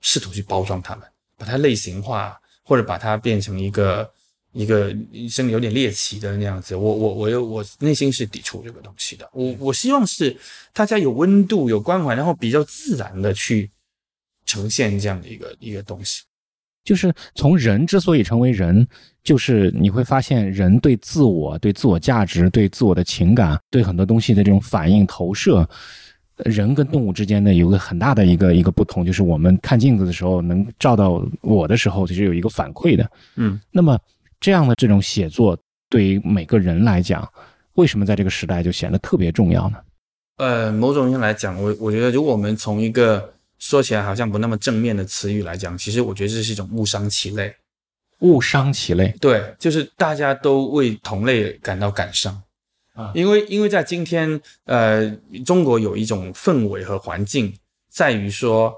[0.02, 4.12] 试图去包装他们，把它类型化，或者把它变成一个。
[4.52, 4.88] 一个
[5.28, 9.28] 甚至有点猎奇的那样子，我我我又我内心是抵触这个东西的。
[9.32, 10.36] 我我希望是
[10.72, 13.70] 大家有温度、有关怀，然后比较自然的去
[14.44, 16.22] 呈现这样的一个一个东西。
[16.82, 18.84] 就是从人之所以成为人，
[19.22, 25.68] 就是你会发现人对自我、对自我价值、对自我的情感、对很多东西的这种反应投射，
[26.38, 33.08] 人跟动物之间的有个很大的一个一个不同，就是我们看镜子的时候能照到我的时候，就是有一个反馈的。
[33.36, 33.96] 嗯，那么。
[34.40, 35.56] 这样的这种写作，
[35.88, 37.30] 对于每个人来讲，
[37.74, 39.78] 为什么在这个时代就显得特别重要呢？
[40.38, 47.54] 呃，某种意义上来讲，我我觉得，如果我们从一个说起来好像不那么正面的词语来讲，其实我觉得这是一种误伤其类。
[48.20, 52.42] 误伤其类，对，就是大家都为同类感到感伤
[52.94, 55.10] 啊，因为因为在今天，呃，
[55.46, 57.54] 中国有一种氛围和环境，
[57.90, 58.74] 在于说，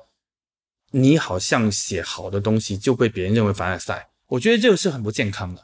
[0.92, 4.08] 你好像写好的东西就被别人认为凡尔赛。
[4.32, 5.62] 我觉得这个是很不健康的，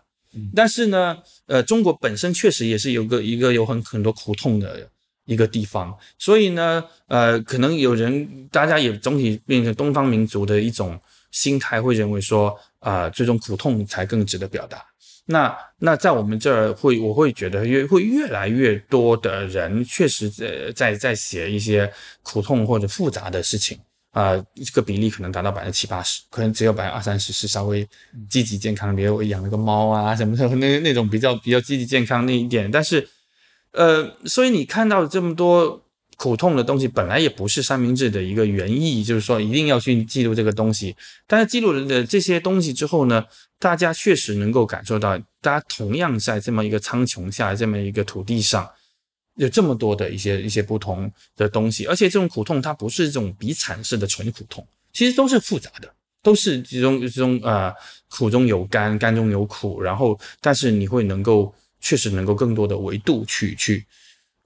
[0.54, 4.86] 但是呢，呃，中国本身确实也是有个一个有很很多苦痛的
[5.24, 11.00] 一个地方，所以呢，呃，可能有人大家也总体变成东方民族的一种
[11.30, 14.84] 心态，会认为说，啊，这种苦痛才更值得表达。
[15.24, 21.90] 那那在我们这儿会，我会觉得越会越来越多的人确实在在在写一些
[22.22, 23.78] 苦痛或者复杂的事情。
[24.12, 27.86] 啊，这个比例可能达到百分之七八十，可能只有百分之二三十是稍微
[28.28, 28.96] 积极健康。
[28.96, 32.70] 比如我养了个猫啊什么的，那那种比较比较积极健康那一点。
[32.70, 33.06] 但是，
[33.72, 35.84] 呃，所以你看到这么多
[36.16, 40.96] 苦痛的东西，本来也不是三明治的一个原意，就是说一定要去记录这个东西。
[41.26, 43.24] 但是记录了这些东西之后呢，
[43.58, 48.68] 大家确实能够感受到，大家同样在这么一个苍穹下，这么一个土地上。
[49.38, 55.88] 有这么多的一些一些不同的东西，而且这种苦痛它不是这种比惨式的纯苦痛，其实都是复杂的，
[56.24, 57.72] 都是这种这种呃
[58.10, 63.86] 苦中有甘，甘中有苦，然后但是你会能够确实能够更多的维度去去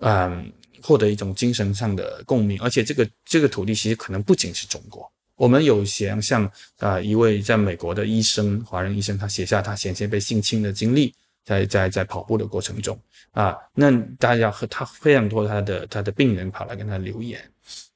[0.01, 0.53] 嗯
[0.83, 11.15] 获得一种精神上的共鸣，而且这个这个土地其实可能不仅是中国，我们有写像啊一位在美国的医生，华人医生，他写下他险些被性侵的经历。
[11.45, 12.99] 在在在跑步的过程中
[13.33, 17.41] 啊，那大家和他非常多他的他的病人跑来跟他留言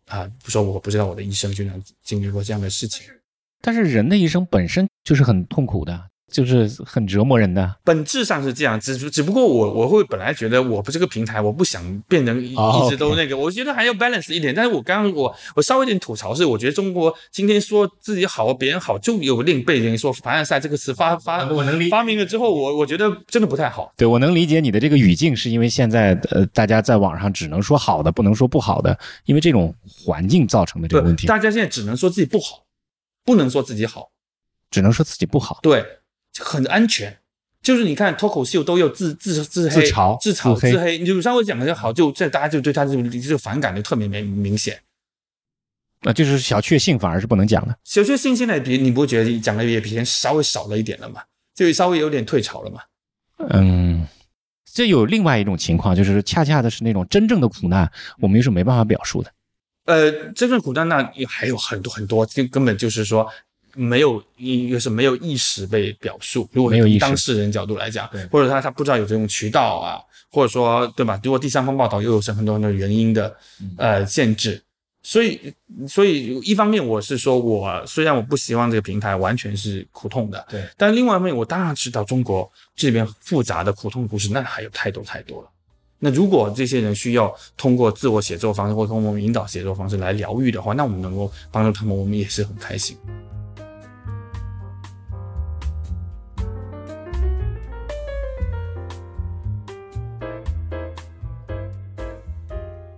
[0.07, 3.07] 啊，说我不知道我的医生居然经历过这样的事情。
[3.61, 7.77] 但是人的一生本身就是很痛苦的，就是很折磨人的。
[7.85, 12.55] 本质上是这样，只只不过我我会本来觉得我不是个平台，我不想变成一
[12.91, 14.55] 直都那个，我觉得还要 balance 一点。
[14.55, 23.93] 但是我刚刚我我稍微有点吐槽是，我觉得中国今天说自己好，别人好，就有另被人说凡尔赛这个词发发我能理发明了之后，我我觉得真的不太好。
[23.97, 32.65] 对我能理解你的这个语境，是因为现在呃，大家在网上只能说好的，不能说不好的，因为这种环境造成的这个问题，大家现在只能说自己不好，
[33.25, 34.11] 不能说自己好。
[34.69, 35.61] 只能说自己不好。
[35.63, 35.83] 对，
[36.41, 37.19] 很安全。
[37.63, 44.81] 就是你看脱口秀都有自自自黑、自嘲自嘲、自黑你就稍微讲的就好，就这大家就对他这个这个反感就特别明明显。
[46.03, 47.77] 那就是小确幸反而是不能讲的。
[47.83, 51.23] 小确幸现在比你不会觉得讲的也比以前稍微少了一点了嘛？
[51.57, 52.83] 就稍微有点退潮了嘛？
[53.49, 54.07] 嗯，
[54.73, 59.33] 这有另外一种情况，就是恰恰的是那种真正的苦难，我们又是没办法表述的。
[59.87, 63.27] 呃，真正苦难那还有很多很多，就根本就是说
[63.77, 66.49] 没有一个是没有意识被表述。
[66.53, 70.01] 如果没有意当事人角度来讲，或者他他不知道有这种渠道啊，
[70.33, 71.21] 或者说对吧？
[71.23, 74.61] 如果第三方报道又有很多很多原因的嗯呃限制，
[75.03, 75.53] 所以
[75.87, 85.49] 所以一方面我是说我虽然我不希望这个平台完全是苦痛的，对，但另外一方面我当然知道中国这边复杂的苦痛故事，那还有太多太多了。
[85.99, 92.97] 那如果这些人需要通过自我写作方式或通过引导写作方式来疗愈的话，那我们能够帮助他们，我们也是很开心。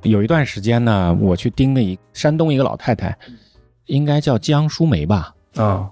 [0.09, 3.17] 有一段时间呢，我去盯了一山东一个老太太，
[3.87, 5.35] 应该叫江淑梅吧。
[5.57, 5.91] 啊，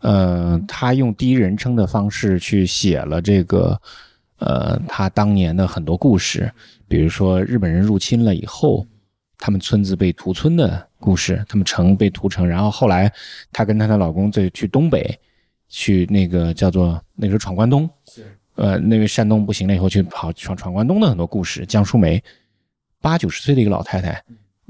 [0.00, 3.80] 呃，她用第一人称的方式去写了这个，
[4.38, 6.52] 呃，她当年的很多故事，
[6.88, 8.86] 比如说日本人入侵了以后，
[9.38, 13.12] 他们村子被屠村的故事，他们城被屠城，然后后来
[13.52, 15.18] 她跟她的老公在去东北，
[15.68, 17.88] 去那个叫做那个时候闯关东，
[18.56, 21.64] 呃，那个山东不行了以后去跑闯闯关东的很多故事。
[21.64, 22.22] 江淑梅，
[23.02, 24.24] 八九十岁的一个老太太，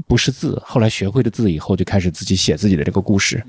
[0.09, 3.45] 不识字，后来学会了字以后，就开始自己写自己的这个故事。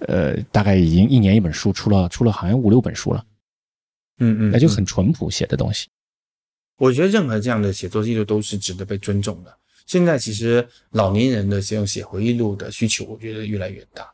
[0.00, 3.24] 呃，大概已经一年一本书，出了出了好像五六本书了，
[4.18, 5.88] 嗯嗯，那就很淳朴写的东西。
[6.76, 9.54] 我觉得任何这样的写作记录都是值得被尊重的。
[9.86, 14.10] 现在其实老年人的这种写回忆录的需求，我觉得越来越大。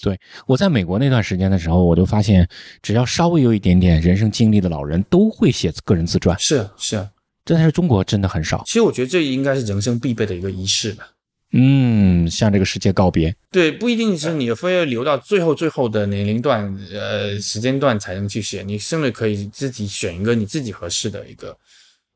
[0.00, 2.48] 对我在美国那段时间的时候，我就发现，
[2.82, 6.36] 只要稍微有一点点人生经历的老人，都会写个人自传。
[6.38, 7.08] 是是，
[7.44, 8.62] 但是中国真的很少。
[8.66, 11.08] 其实我觉得这应该是人生必备的一个仪式吧。
[11.54, 13.36] 嗯，向这个世界告别。
[13.50, 21.54] 对，不一定是你非要留到最后最后的年龄段、呃时间段才能去写，你甚至可以自己选一个你自己合适的一个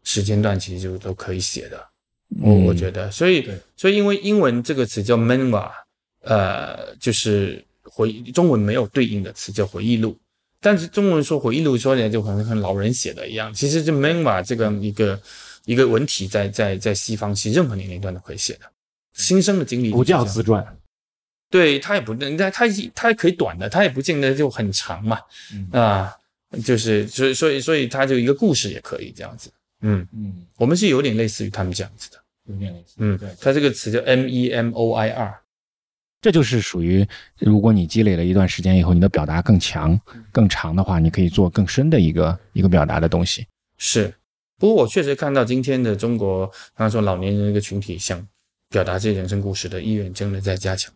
[0.04, 1.76] 时间段，其实就都可以写的。
[2.40, 3.46] 我嗯我觉得，所以
[3.76, 5.70] 所以因为英文这个词叫 memoir，
[6.22, 10.16] 呃，就是回中文没有对应的词叫回忆录，
[10.66, 15.20] 但是中文说回忆录说起来就好像很老人写的一样，其实这 memoir 这个一个
[15.64, 18.62] 一个文体在在在西方其实任何年龄段都可以写的，
[19.12, 20.76] 新生的经历不叫自传。
[21.50, 25.20] 对他也不，他他他可以短的，他也不见得就很长嘛，
[25.52, 25.80] 嗯。
[25.80, 26.12] 啊，
[26.64, 29.48] 就是所以所以所以他就一个故事也可以这样子，
[29.82, 32.18] 嗯，嗯，我们是有点类似于他们这样子的，
[32.52, 32.94] 有点类似。
[32.98, 35.38] 嗯，它这个词叫 M E M O I R，
[36.26, 37.06] 这就是属于，
[37.38, 39.96] 如果你积累了一段时间以后，你的表达更强、
[40.32, 43.46] 更长的话，你可以做更深的一个一个表达的东西。
[43.78, 44.12] 是，
[44.58, 48.26] 不过我确实看到今天的中国，刚刚说老年人一个群体想
[48.70, 50.92] 表达这些人生故事的意愿真的在加强，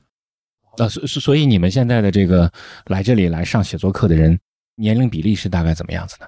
[0.78, 2.52] 呃，所所所以你们现在的这个
[2.86, 4.36] 来这里来上写作课的人，
[4.74, 6.26] 年龄比例是大概怎么样子呢？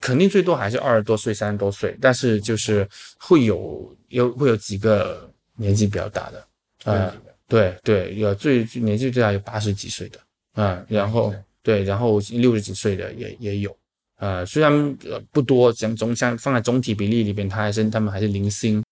[0.00, 2.88] 肯定最多还是二十多岁、三十多岁，但是就是
[3.20, 6.48] 会有有会有几个年纪比较大的，
[6.82, 7.14] 呃，
[7.52, 10.18] 对对，有最年纪最大有八十几岁的，
[10.54, 13.76] 啊、然后对，然后六十几岁的也也有，
[14.16, 14.72] 呃，虽然
[15.04, 18.82] 呃不多，像总像放在总体比例里边，他还是他们还是零星，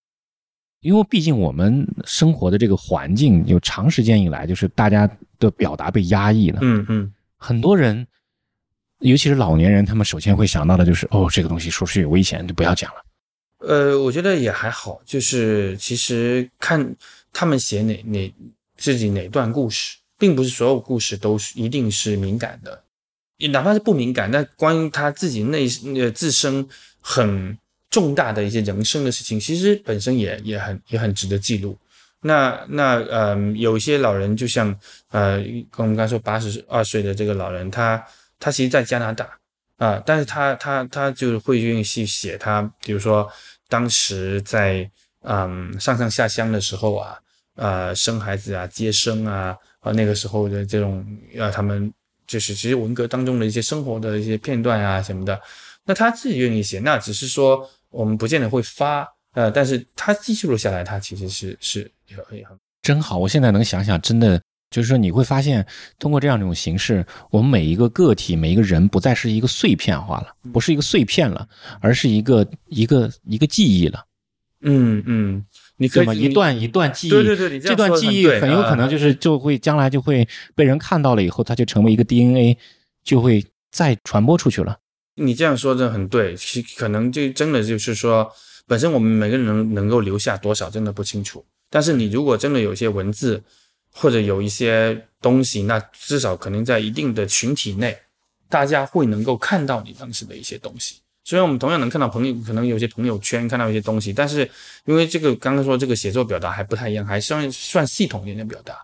[0.81, 5.09] 因为毕竟我们生活的这个环境有长时间以来，就是大家
[5.39, 8.05] 的表达被压抑了，嗯嗯，很多人，
[8.99, 13.01] 尤其是老年人，他们首先会想到的就是，哦，这个东西说出去有危险，就不要讲了。
[13.67, 16.95] 呃，我觉得也还好，就是其实看
[17.31, 18.33] 他们写哪哪
[18.77, 22.83] 自己哪段故事，并不是所有故事都是一定是敏感的，
[23.37, 26.67] 也哪怕是不敏感，那关于他自己内呃自身
[26.99, 27.57] 很
[27.89, 31.77] 重大的一些人生的事情，其实本身也也很也很值得记录。
[32.23, 34.77] 那那呃，有一些老人，就像
[35.09, 35.37] 呃，
[35.71, 38.05] 跟我们刚才说八十二岁的这个老人，他
[38.39, 39.27] 他其实在加拿大，
[39.77, 43.27] 啊、但是他他他就会愿意去写他，比如说
[43.67, 44.87] 当时在
[45.23, 47.17] 嗯上上下乡的时候啊，
[47.55, 51.05] 呃生孩子啊、接生啊，啊那个时候的这种
[51.37, 51.91] 呃他们
[52.27, 55.39] 就是其实文革当中的一些生活的一些片段啊什么的。
[55.83, 62.43] 那他自己愿意写，那只是说我们不见得会发，呃，但是他记录下来，他其实是是也很
[62.83, 63.17] 真好。
[63.17, 65.65] 我现在能想想，真的就是说，你会发现
[65.97, 71.47] 通过这样一种形式，我们每一个个体、每一个人不再是一个碎片化了，不是一个碎片了，
[71.79, 74.05] 而是一个一个一个记忆了。
[74.61, 75.45] 嗯嗯，
[75.77, 76.19] 你可以？
[76.21, 82.57] 一段一段记忆，对对对，你这段记忆很有可能就是就会将来就会被人看到了以后，它就成为一个 DNA，
[83.03, 84.77] 就会再传播出去了。
[85.15, 88.31] 你这样说的很对，其可能就真的就是说，
[88.65, 91.43] 本身我们每个人能能够留下多少，真的不清楚。
[91.69, 93.43] 但是你如果真的有一些文字，
[93.91, 97.97] 或者有一些东西，那至少可能在一定的群体内，
[98.47, 100.97] 大家会能够看到你当时的一些东西。
[101.23, 104.49] 虽然我们同样能看到朋友，可能有些朋友圈看到一些东西，但是
[104.85, 108.75] 因为这个刚刚说这个写作表达还不太一样，还算算系统一点的表达。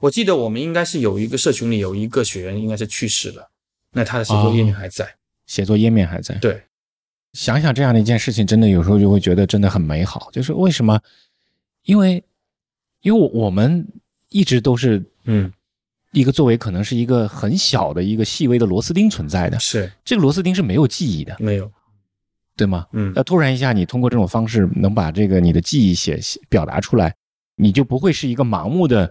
[0.00, 3.50] 我记得我们应该是有一个社群里有一个学员应该是去世了，
[3.92, 5.14] 那他的写作页面还在。
[5.46, 6.34] 写作页面还在。
[6.36, 6.62] 对，
[7.32, 10.28] 想想这样的一件事情，真的有时候就会觉得真的很美好。
[10.30, 11.00] 就是为什么？
[11.84, 12.22] 因为，
[13.00, 13.86] 因为我我们
[14.28, 15.50] 一直都是嗯，
[16.12, 19.58] 一个作为可能是一个很小的一个细微的螺丝钉存在的。
[19.58, 21.72] 是这个螺丝钉是没有记忆的，没有，
[22.58, 22.84] 对吗？
[22.92, 27.14] 嗯那突然一下，你通过这种方式能把这个你的记忆写写表达出来，
[27.56, 29.10] 你就不会是一个盲目的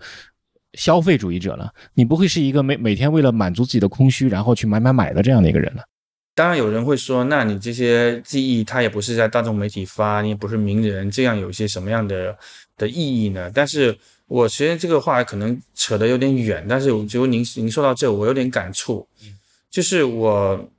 [0.74, 5.82] 消费主义者了，你不会是一个每每天为了满足自己的空虚，然后去买买买的这样的一个人了。
[6.36, 12.38] 当然有人会说，那你这些记忆，它也不是在大众媒体发，你也不是名人，这样有一些什么样的
[12.78, 13.50] 的意义呢？
[13.52, 19.08] 但是我觉得这个话可能扯得有点远，但是我觉得您您说到这，我有点感触，
[19.72, 20.70] 就是我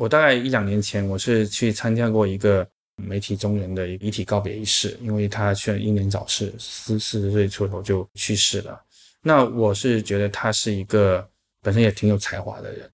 [0.00, 8.82] 我大概一两年前，我是去参加过一个媒体中人的遗体告别仪式，因为他却英年早逝，四四十岁出头就去世了。
[9.20, 11.28] 那我是觉得他是一个
[11.60, 12.90] 本身也挺有才华的人。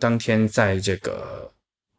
[0.00, 1.48] 当天在这个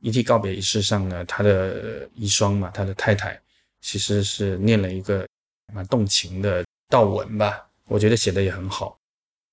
[0.01, 3.39] 遗体告别仪式上呢，他的遗孀嘛，他的太太
[3.79, 5.25] 其实是念了一个
[5.73, 8.99] 蛮动情的悼文吧，我觉得写的也很好。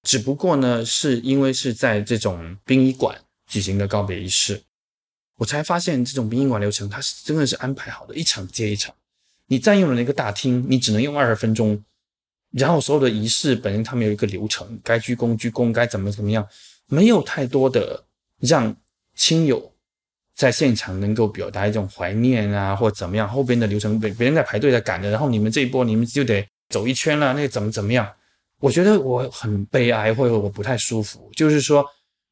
[0.02, 3.16] 只不过呢，是因为是在这种殡仪馆
[3.46, 4.60] 举行的告别仪式，
[5.40, 8.94] 我才发现这种殡仪馆流程它是真的是安排好的，一场接一场。
[9.46, 11.82] 你占用了那个大厅，你只能用二十分钟，
[12.50, 16.46] 然后所有的仪式本身他们有一个流程，该鞠躬鞠躬，该怎么怎么样，
[16.86, 18.04] 没有太多的。
[18.38, 18.74] 让
[19.14, 19.72] 亲友
[20.34, 28.10] 在现场能够表达一种怀念啊，或怎么样，后边的流程别别人在排队在赶着，然后你们这一波你们就得走一圈了，那怎么怎么样？
[28.60, 31.30] 我觉得我很悲哀，或者我不太舒服。
[31.34, 31.84] 就是说，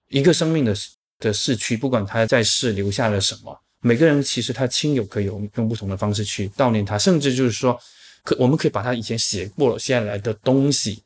[0.08, 0.74] 一个生命的
[1.18, 7.78] 的逝去，不管他在世留下了什么，每个人其实他亲友可以用不同的方式去悼念他，甚至就是说，
[8.24, 11.02] 可我们可以把他以前写过下来的东西，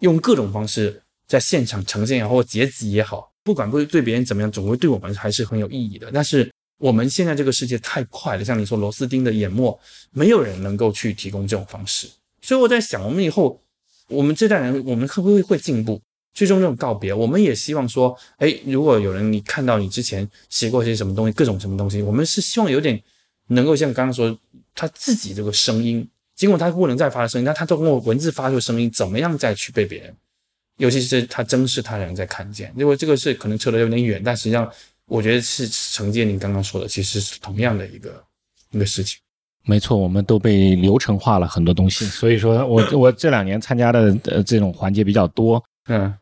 [0.00, 3.32] 用各种方式在现场呈现也好，或截集也好。
[3.42, 6.10] 不管会对别人怎么样，总归对我们还是很有意义的。
[6.12, 9.78] 但是我们现在这个世界太快了，像你说螺丝钉的淹没，
[10.12, 12.08] 没有人能够去提供这种方式。
[12.40, 13.60] 所以我在想，我们以后
[14.08, 16.00] 我们这代人，我们会不会会进步？
[16.34, 23.00] 最终这种告别，我们也希望说，哎，如果有人你看到你之前写过些什么东西，各种什么东西，我们是希望有点
[23.46, 24.36] 能够像刚刚说
[24.74, 30.14] 他自己这个声音，尽管他不能再发的声音，但他通过文字发出声音，怎么样再去被别人。
[30.78, 34.68] 尤其是他珍视他人在看见，因为这个是可能扯得有点远，但实际上
[35.06, 38.24] 我觉得是承接您刚刚说的，其实是同样的一个
[38.72, 39.20] 一个事情。
[39.66, 46.12] 没错，我们都被流程化了很多东西，所以说我我这两年参加的呃这种环节比较多，嗯，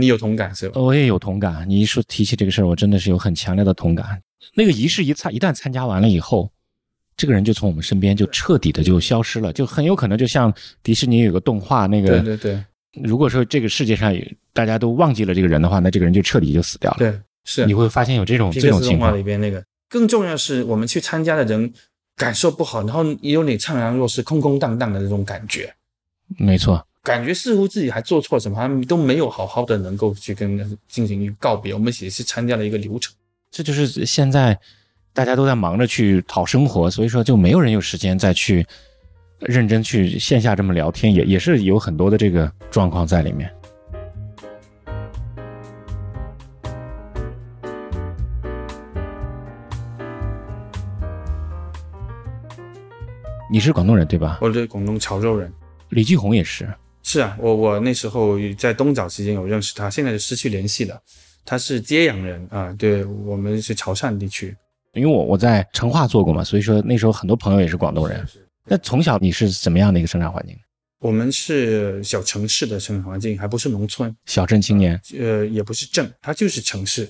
[0.00, 0.80] 你有同感是吧？
[0.80, 1.64] 我也有同感。
[1.68, 4.20] 你一说提起这个事儿，我真的是有很强烈的同感。
[4.54, 6.50] 那个仪式一参一旦参加完了以后，
[7.16, 12.64] 这个人就从我们身边就彻底的就消失了，就很有可能就像迪士尼有个动画那个，对对对。
[13.02, 14.12] 如果说这个世界上
[14.52, 16.96] 大家都忘记了这个人的话，那这个人就彻底就死掉了。
[16.98, 19.62] 对，是你会发现有这种这种情况里边那个。
[19.88, 21.72] 更重要是我们去参加的人
[22.16, 25.72] 感受不好，然后也有你怅然若失、空空荡荡的那种感觉。
[26.38, 31.72] 没错，感觉似乎自己还做错什么，他们都没有好好的能够去跟进行一个告别。
[31.72, 33.14] 我们也是参加了一个流程。
[33.50, 34.58] 这就是现在
[35.12, 38.66] 大家都在忙着去讨生活，所以说就没有人有时间再去。
[39.40, 43.50] 认真去线下这么聊天，也也是有很多的这个状况在里面。
[53.50, 54.38] 你是广东人对吧？
[54.42, 55.50] 我是广东潮州人。
[55.88, 56.68] 李继红也是。
[57.02, 61.00] 是啊，我我那时候在东早期间有认识他，现在就失去联系了。
[61.44, 64.54] 他是揭阳人啊，对我们是潮汕地区。
[64.92, 68.26] 因为我我在成化做过嘛，所以说那时候很多朋友也是广东人。
[68.66, 70.56] 那从小你是怎么样的一个生长环境？
[70.98, 77.08] 我们是小城市的生长环境，还不是农村，小镇青年呃，也不是镇，它就是城市，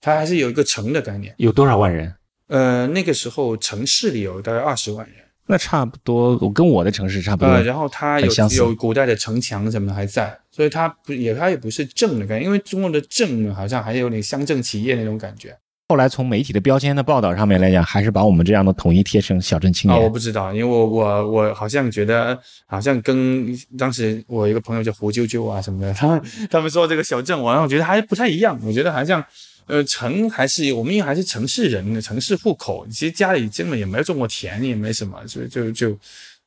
[0.00, 1.34] 它还是有一个城的概念。
[1.38, 2.14] 有多少万人？
[2.48, 5.16] 呃，那个时候城市里有大概二十万人，
[5.50, 7.50] 那差不多，我跟我的城市差不多。
[7.50, 15.56] 呃，然后它有有古代的城墙什么的还在，所以它不也它也不是镇的感觉，因为中国的镇呢好像还有点乡镇企业那种感觉
[15.88, 20.04] 后来从媒体的标签的报道上面来讲，还是把我们这样的统一贴成小镇青啊、年。
[20.04, 29.24] 我不知道，因为我我我好像觉得好像跟当时我一个朋友叫胡啾啾啊什么的，他们他们说这个小镇，我让我觉得还不太一样，我觉得好像。
[29.70, 35.96] 呃，城还是我们因为还是城市人，城市户口，其实家里根本也没有种过田，也没什么，所以就就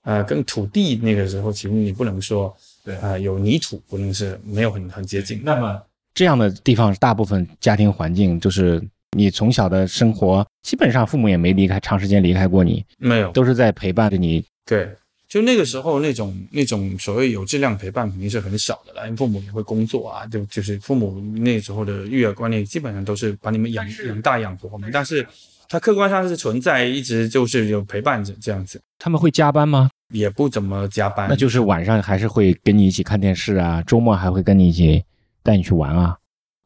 [0.03, 2.53] 呃，跟土地那个时候，其实你不能说
[2.83, 5.41] 对啊、有泥土，不能是没有很很接近。
[5.43, 5.81] 那么
[6.13, 8.81] 这样的地方，大部分家庭环境就是
[9.17, 14.43] 你从小的生活，基本上父母也没离开长时间离开过你，没有，都是在陪伴着你。
[14.65, 14.89] 对，
[15.33, 25.27] 就那个时候那种那种所谓有质量陪伴肯定是很少的了，因为父母也会工作啊，就就是父母那时候的育儿观念基本上都是把你们养养大养活嘛，但是
[25.67, 29.89] 它客观上是存在，一直就是有陪伴着这样子，他们会加班吗？
[30.13, 35.03] 也不怎么加班，那就是晚上还是会跟你一起看电视啊，周末还会跟你一起
[35.41, 36.15] 带你去玩啊。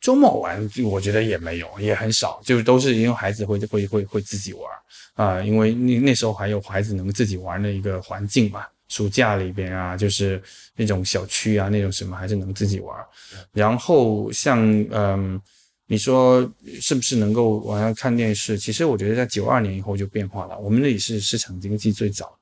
[0.02, 4.64] 周末玩，我觉得也没有，也很少，就是都是因为孩子会会会会自己玩
[5.18, 8.66] 啊、因为那那时候还有孩子能自己玩的一个环境嘛。
[8.88, 10.42] 暑假里边啊，就是
[10.74, 13.06] 那种小区啊，那种什么还是能自己玩。
[13.52, 15.38] 然后像嗯，
[15.88, 16.50] 你说
[16.80, 18.58] 是不是能够晚上看电视？
[18.58, 20.58] 其实我觉得在九二年以后就变化了。
[20.58, 22.40] 我们那里是市场经济最早，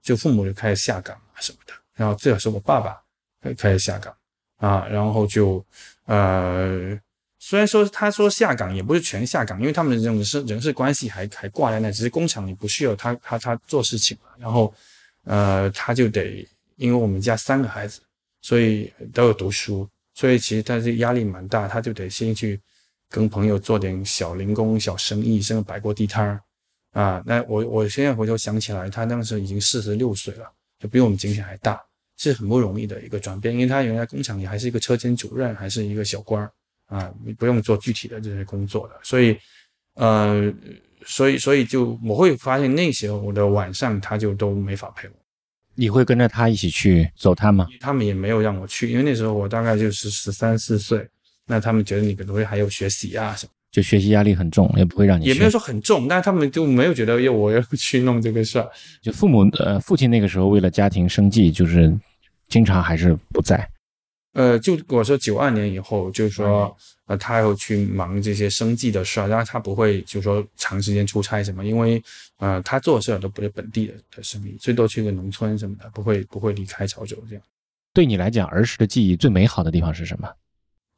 [0.00, 1.74] 就父母就开始下岗啊什么的。
[1.94, 2.98] 然后最好是我爸爸
[3.42, 4.16] 开开始下岗
[4.56, 5.62] 啊，然后就
[6.06, 6.98] 呃，
[7.46, 14.72] 虽然说他说下岗也不是全下岗，因为他们这种人事人事关系还还挂在那，只是工厂里不需要他他他做事情了，然后
[15.24, 18.00] 呃他就得，因为我们家三个孩子，
[18.40, 22.58] 所以都有读书，所以其实他这压力蛮大，他就得先去
[23.10, 26.40] 跟朋友做点小零工、小生意，甚至摆过地摊儿
[26.92, 27.22] 啊。
[27.26, 31.78] 那我我现在回头想起来，他当时已经四十六岁了，就比我们今天还大。
[32.16, 36.50] 是很不容易的一个转变，因为他原来工厂里还是一个车间主任，还是一个小官儿
[36.86, 39.36] 啊，你不用做具体的这些工作的，所以
[39.94, 40.52] 呃，
[41.06, 45.14] 所以所以就我会发现那时候的晚上他就都没法陪我，
[45.74, 47.66] 你会跟着他一起去走探吗？
[47.80, 51.06] 他们也没有让我去，因为那时候我大概就是十三四岁，
[51.46, 55.24] 那他们觉得你可能会还有学习啊什么，就学习压力很重，也不会让你。
[55.24, 58.68] 也没有说很重，但是他们就没有觉得要我要去弄这个事儿，
[59.02, 61.92] 就父母呃，父亲那个时候为了家庭生计，就是
[62.48, 63.68] 经常还是不在。
[64.34, 66.76] 呃，就我说九二年以后，就是说，
[67.06, 72.02] 呃，他要去忙这些生计的事儿，然后他不会就说长时间出差什么，因为
[72.38, 77.44] 呃，他做事儿都不是本地的的生意，最多去个农村什么的，不会不会离开潮州这样。
[77.92, 80.28] 对你来讲，儿时的记忆最美好的地方是什么？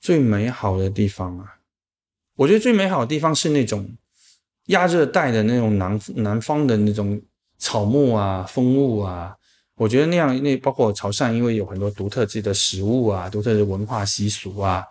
[0.01, 1.59] 最美好的地方啊，
[2.37, 3.95] 我觉得最美好的地方是那种
[4.69, 7.21] 亚热带的那种南南方的那种
[7.59, 9.36] 草木啊、风物啊。
[9.77, 14.83] 我觉得那样，那包括潮汕，因为有很多独特自己的食物啊、独特的文化习俗啊，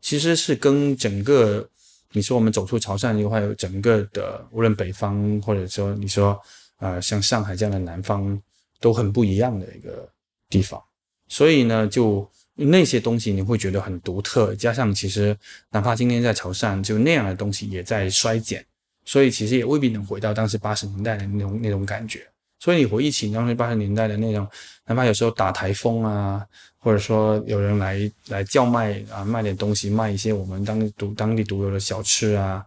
[0.00, 1.68] 其实是跟整个
[2.12, 6.40] 你说我们走出潮汕的话，有整个的无论北方或者说你说
[6.78, 8.40] 呃像上海这样的南方
[8.80, 10.08] 都很不一样的一个
[10.48, 10.82] 地方。
[11.28, 15.36] 所以呢，就那些东西你会觉得很独特，加上其实
[15.70, 18.64] 哪怕今天在潮汕，就那样的东西也在衰减，
[19.04, 22.26] 所以其实也未必能回到当时八十年代的那种那种感觉。
[22.60, 24.46] 所以你回忆起当时八十年代的那种，
[24.86, 26.46] 哪怕有时候打台风啊，
[26.78, 27.98] 或者说有人来
[28.28, 32.64] 来叫卖啊，卖点东西，卖一些我们当地独当地独有的小吃啊，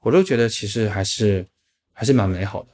[0.00, 1.46] 我都觉得其实还是
[1.92, 2.68] 还是蛮美好的。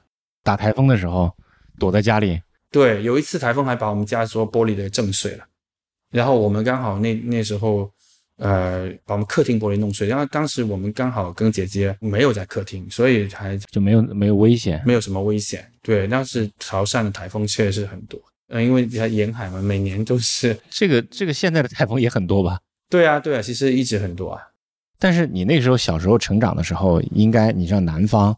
[0.45, 1.31] 打台风的时候，
[1.79, 2.41] 躲在家里，
[2.71, 5.45] 对，有一次台风还把我们家所有玻璃的震碎了，
[6.11, 7.93] 然后我们刚好那那时候，
[8.43, 14.83] 呃，把我们客厅玻璃弄碎，然后当时我们刚好跟姐姐没有在客厅，所以还就没有没有危险。
[14.85, 15.65] 没有什么危险。
[15.81, 20.59] 对，但是潮汕的台风确实是很多，呃，因为它沿海嘛，每年都是。
[20.71, 22.59] 这个这个现在的台风也很多吧？
[22.91, 24.43] 对啊，对啊，其实一直很多啊。
[24.99, 28.37] 但是你那时候小时候成长的时候，应该你像南方，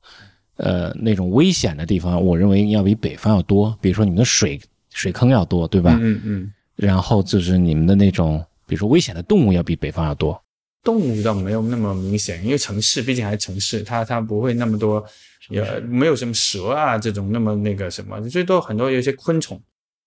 [0.56, 3.74] 呃，那种危险的地方，我认为要比北方要多。
[3.80, 4.60] 比如说你们的水
[4.92, 5.98] 水坑要多，对吧？
[5.98, 6.52] 嗯嗯。
[6.76, 10.40] 然后就是你们的那种，比如说危险的动物要比北方要多。
[10.82, 15.02] 动物倒没有那么明显，因为城市毕竟还是城市，它它不会那么多，
[15.48, 19.58] 也没有什么蛇啊这种那么那个什么，最多很多有一些昆虫。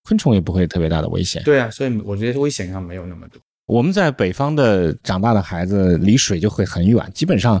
[0.04, 1.42] 昆虫也不会特别大的危险。
[1.42, 3.40] 对啊，所以我觉得危险上没有那么多。
[3.66, 7.04] 我们在北方的长大的孩子，离水就会很远。
[7.12, 7.60] 基本上，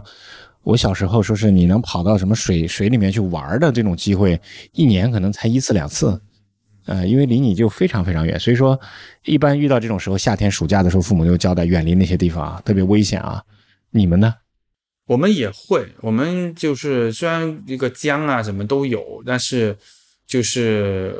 [0.62, 4.40] 我小时候说是你能跑到什么水水里面去玩的这种机会，
[4.72, 6.18] 一年可能才一次两次。
[6.88, 8.80] 呃，因为离你就非常非常远，所以说
[9.24, 13.42] 一般遇到这种时候，夏天暑假的时候，父母就交代远离那些地方啊，特别危险啊。
[13.90, 14.34] 你们呢？
[15.06, 19.76] 我们也会，我们就是虽然一个江啊什么都有，但是
[20.26, 21.16] 就是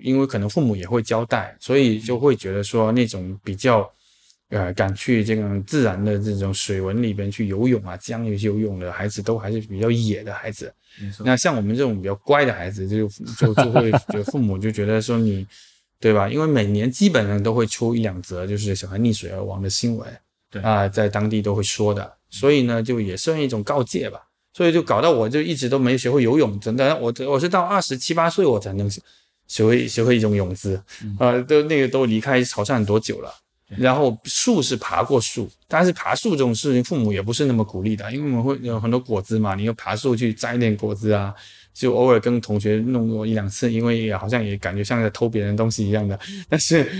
[0.00, 3.88] 因为可能父母也会交代，所以就会觉得说那种比较
[4.50, 10.72] 呃敢去这种自然的这种水文里边去游泳啊，江里游泳的孩子都还是比较野的孩子。
[11.24, 15.46] 那像我们这种比较乖的孩子，就就就会就父母就觉得说你
[15.98, 16.28] 对吧？
[16.28, 20.08] 因为每年基本上都会出一两则就是小孩溺水而亡的新闻，
[20.50, 22.12] 对啊，在当地都会说的。
[22.28, 24.20] 所以呢，就也算一种告诫吧。
[24.52, 28.90] 所以就搞到我就一直都没学会游泳，真的，我我是到二十七八岁我才能
[29.46, 30.82] 学会学会一种泳姿，
[31.20, 33.32] 呃，都那个都离开潮汕很多久了。
[33.76, 41.32] 然后树是爬过树，但是爬树这种事情，父母也不是那么鼓励的，因为我们会有很多果子嘛，你要爬树去摘点果子啊，
[41.72, 46.18] 就偶尔跟同学弄过一两次，因为也好像也感觉像在偷别人东西一样的，
[46.48, 46.90] 但是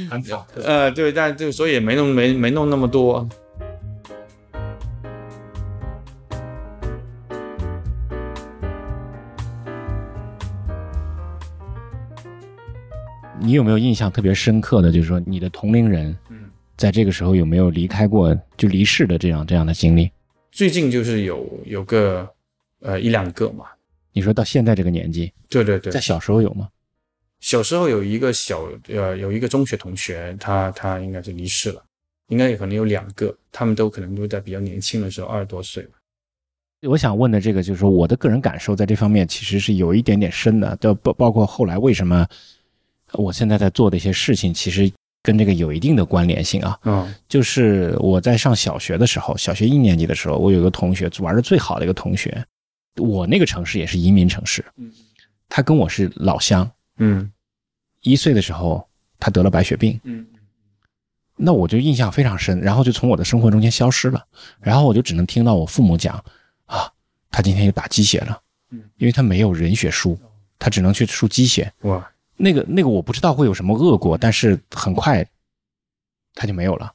[0.63, 3.29] 呃，对，但就所以也没弄没没弄那么多。
[13.43, 16.40] 你有没有印象特别深刻的，就是说你的同龄人，嗯，
[16.81, 20.11] 在这个时候有没有离开过就离世的这样这样的经历？
[20.51, 22.27] 最近就是有有个
[22.81, 23.67] 呃一两个嘛。
[24.15, 26.71] 你说到现在这个年纪，对对对，在小时候有吗？
[27.41, 31.85] 小时候有一个小呃有一个中学同学，他他应该是离世了，
[32.29, 35.99] 应该也可能有两个，他们都可能都在比较年轻的时候二十多岁吧。
[36.89, 42.27] 我想问的这个就是说我的个人感受在这方面其实是有一点点深的，就包包括后来为什么。
[43.15, 44.89] 我现在在做的一些事情，其实
[45.23, 46.79] 跟这个有一定的关联性啊。
[46.85, 52.45] 嗯，就是我在上小学的时候，小学一年级的时候，我有个同学玩的最好的一个同学，
[52.97, 54.65] 我那个城市也是移民城市。
[54.77, 54.91] 嗯，
[55.49, 56.71] 他跟我是老乡。
[56.99, 57.31] 嗯，
[58.03, 58.87] 一岁的时候
[59.19, 60.01] 他得了白血病。
[60.05, 60.27] 嗯
[61.43, 64.23] 那我就印象非常深，然后就从我的生活中间消失了。
[64.61, 66.23] 然后我就只能听到我父母讲
[66.67, 66.93] 啊，
[67.31, 68.39] 他今天又打鸡血了。
[68.71, 70.19] 嗯，因为他没有人血输，
[70.59, 71.73] 他只能去输鸡血。
[71.81, 72.07] 哇。
[72.43, 75.27] 那个那个我不知道会有什么恶果，但是很快
[76.35, 76.91] 他就没有了。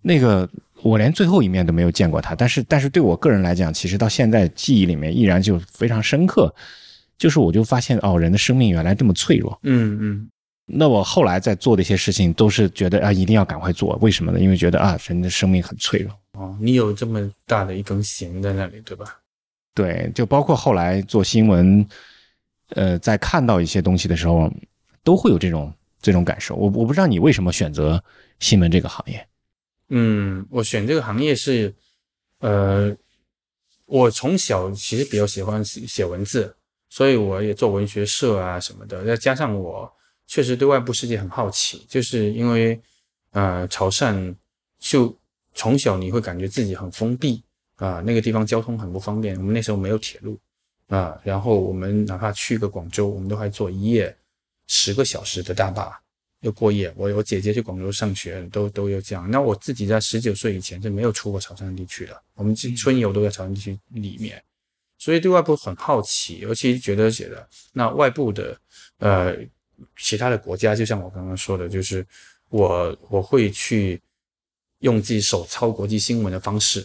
[0.00, 0.48] 那个
[0.82, 6.54] 我连最后一面都没有见过他，但是但是对我个人来讲，其实到现在记忆里面依然就非常深刻。
[7.18, 9.58] 就是我就发现哦，人的生命原来这么脆弱。
[9.64, 10.30] 嗯嗯。
[10.64, 13.98] 那我后来在做的一些事情，都是觉得啊，一定要赶快做。
[14.00, 14.38] 为什么呢？
[14.38, 16.16] 因为觉得啊，人的生命很脆弱。
[16.32, 19.18] 哦，你有这么大的一根弦在那里，对吧？
[19.74, 21.84] 对，就包括后来做新闻。
[22.70, 24.52] 呃，在看到一些东西的时候，
[25.02, 26.54] 都会有这种这种感受。
[26.54, 28.02] 我我不知道你为什么选择
[28.38, 29.26] 新闻这个行业。
[29.88, 31.74] 嗯，我选这个行业是，
[32.38, 32.96] 呃，
[33.86, 36.54] 我从小其实比较喜欢写写文字，
[36.88, 39.04] 所以我也做文学社啊什么的。
[39.04, 39.92] 再加上我
[40.26, 42.80] 确实对外部世界很好奇，就是因为
[43.32, 44.34] 呃，潮汕
[44.78, 45.18] 就
[45.54, 47.42] 从小你会感觉自己很封闭
[47.76, 49.36] 啊，那个地方交通很不方便。
[49.36, 50.38] 我们那时候没有铁路。
[50.90, 54.14] 啊，然后我们哪怕去个广州，我们都还坐一夜
[54.66, 55.98] 十个小时的大巴
[56.40, 56.92] 要过夜。
[56.96, 59.30] 我我姐姐去广州上学，都都有这样。
[59.30, 64.42] 那我自己在十九岁以前是没有出过潮汕地区的，我们春游都在潮汕地区里面，
[64.98, 68.58] 所以对外部很好奇，尤其觉得觉得那外部的
[68.98, 69.36] 呃
[69.96, 72.04] 其他的国家，就像我刚刚说的，就是
[72.48, 74.02] 我我会去
[74.80, 76.84] 用自己手抄国际新闻的方式。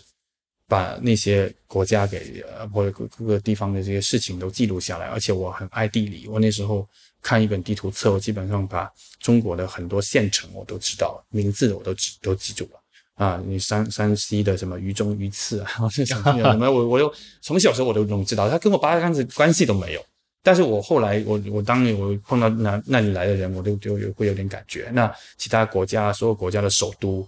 [0.67, 6.27] 把那些国家给呃或者各各个地方的这些事情都记录下来，而且我很爱地理。
[6.27, 6.87] 我那时候
[7.21, 12.79] 看一本地图册，我基本上把中国的很多县城我都知道，名字我都记都记住了
[13.15, 13.41] 啊。
[13.45, 16.15] 你山山西的什么榆中榆次啊，什
[16.57, 20.03] 么我 我又从小时候我都能知道，他跟我八竿子关系都没有。
[20.41, 24.89] 但是我后来我我当我碰到那那里来的人，我都就有会有点感觉。
[24.93, 27.27] 那其他国家所有国家的首都、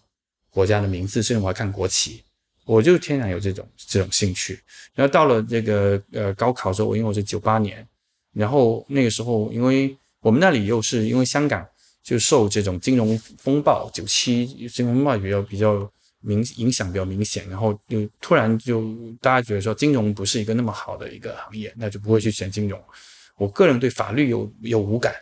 [0.52, 2.24] 国家的名字，甚至我还看国旗。
[2.68, 4.60] 我就天然有这种这种兴趣，
[4.94, 7.88] 然后到了这个呃高考时候，我因为我是九八年，
[8.34, 11.66] 然后那个时候因为我们那里又是因为香港
[12.04, 15.90] 就受这种金融风暴九七金融风暴比较比较
[16.20, 18.84] 明影响比较明显，然后就突然就
[19.22, 22.78] 大家觉得说金融不是一个那么好的一个行业，那就不会去选金融。
[23.38, 25.16] 我个人对法律有有无感，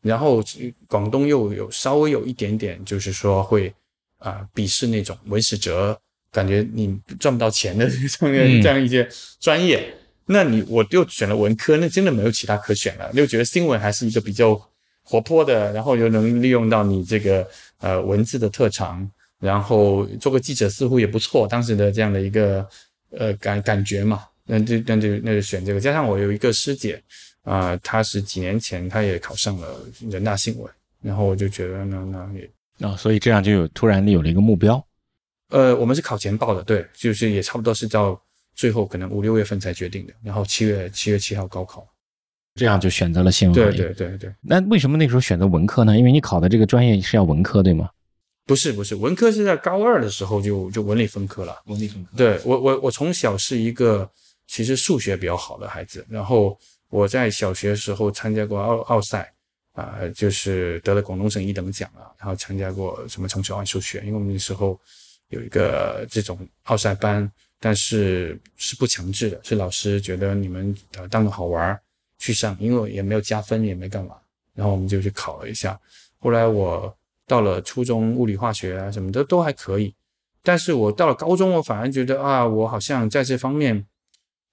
[0.00, 0.42] 然后
[0.86, 3.70] 广东又有稍微有一点点就是说会
[4.16, 6.00] 啊鄙视那种文史哲。
[6.30, 9.08] 感觉你赚不到钱的 这样这样一些
[9.40, 9.94] 专业，
[10.26, 13.10] 那你我就选了文科，那真的没有其他可选了。
[13.14, 14.60] 又觉得新闻还是一个比较
[15.02, 17.46] 活泼的，然后又能利用到你这个
[17.80, 19.10] 呃文字的特长，
[19.40, 21.48] 然后做个记者似乎也不错。
[21.48, 22.66] 当时的这样的一个
[23.10, 25.80] 呃感感觉嘛，那就那就那就选这个。
[25.80, 27.02] 加上我有一个师姐，
[27.42, 30.70] 啊、她是几年前她也考上了人大新闻，
[31.00, 32.50] 然后我就觉得那那也
[32.86, 34.84] 啊、所以这样就有突然有了一个目标。
[35.50, 38.20] 呃，我们是考前报的，对，就是也差不多是到
[38.54, 41.86] 最后可能五六月份才决定的，然后七月七月七号高考。
[42.54, 43.70] 这样就选择了新闻对。
[43.70, 45.96] 对对对，那为什么那时候选择文科呢？
[45.96, 47.88] 因为你考的这个专业是要文科，对吗？
[48.44, 51.56] 不是不是，文科是在高二的时候就就文理分科了。
[51.66, 52.10] 文理分科。
[52.16, 54.10] 对我我我从小是一个
[54.46, 56.58] 其实数学比较好的孩子，然后
[56.90, 59.32] 我在小学的时候参加过奥奥赛
[59.74, 64.76] 啊、就是得了广东省一等奖啊，然后参加过什么城市奥数学，因为我们那时候
[65.28, 71.78] 有一个这种奥赛班，但是是不强制的，是老师觉得你们呃当个好玩
[72.18, 74.16] 去上，因为也没有加分，也没干嘛，
[74.54, 75.78] 然后我们就去考了一下。
[76.18, 79.94] 后来我到了初中，物理化学啊什么的都还可以，
[80.42, 83.86] 但是我到了高中，我反而觉得啊，我好像在这方面，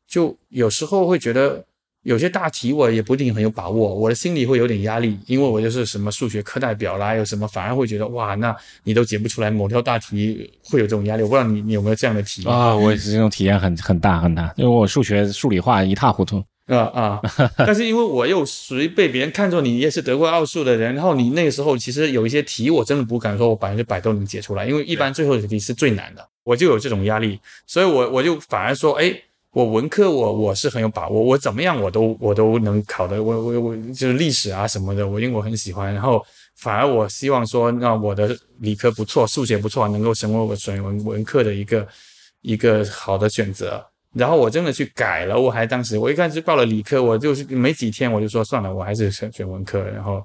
[0.06, 1.66] 就有时候会觉得
[2.06, 11.24] 有些大题我也不一定很有把握，我的心里会有点压力，因为我就是什么数学课代表啦，有什么反而会觉得哇，那你都解不出来某条大题，会有这种压力。
[11.24, 16.44] 我不知道你你有没有这样的体验啊、我这种体验很很大很大，因为我数学数理化一塌糊涂。
[16.68, 17.22] 啊啊！
[17.58, 29.14] 但是因为我又属于被别人看作你也是得过奥数的人，然后你那个时候其实有一些题我真的不敢说我百分之百都能解出来，因为一般最后的题是最难的，我就有这种压力，所以我我就反而说，哎，
[29.56, 36.22] 我文科我我是很有把握，我怎么样我都我都能考的，我我我就是历史啊什么的，我因为我很喜欢，然后
[36.58, 41.88] 反而我希望说，那我的理科不错，数学不错，能够成为我选文文科的一个
[42.42, 43.82] 一个好的选择。
[44.12, 49.82] 然后我真的去改了，我还当时我一开始报了理科，我就是没几天我就说算了，我还是选选文科。
[49.86, 50.22] 然后，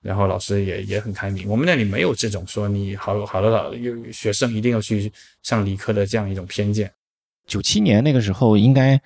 [0.00, 5.12] 然后老师也也很开明，我们那里没有这种说你好好的老有学生一定要去
[5.44, 6.92] 上理科的这样一种偏见。
[7.46, 9.00] 九七年那个时候，应该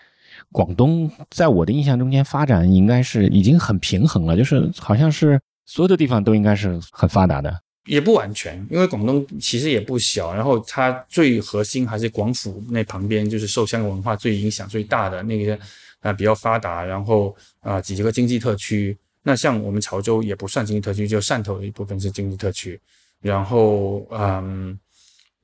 [0.52, 7.62] 广东在我的印象中间发展应该是已经很平衡了，就是好像是所有的地方都应该是很发达的。
[7.86, 15.56] 也不完全，因为广东其实也不小，然后它最核心还是广府那旁边，就是受香港文化最影响最大的那些
[16.00, 18.96] 啊、比较发达，然后啊、呃几个经济特区。
[19.22, 22.80] 那像我们潮州也不算经济特区，就汕头的一部分是经济特区。
[23.20, 24.78] 然后嗯，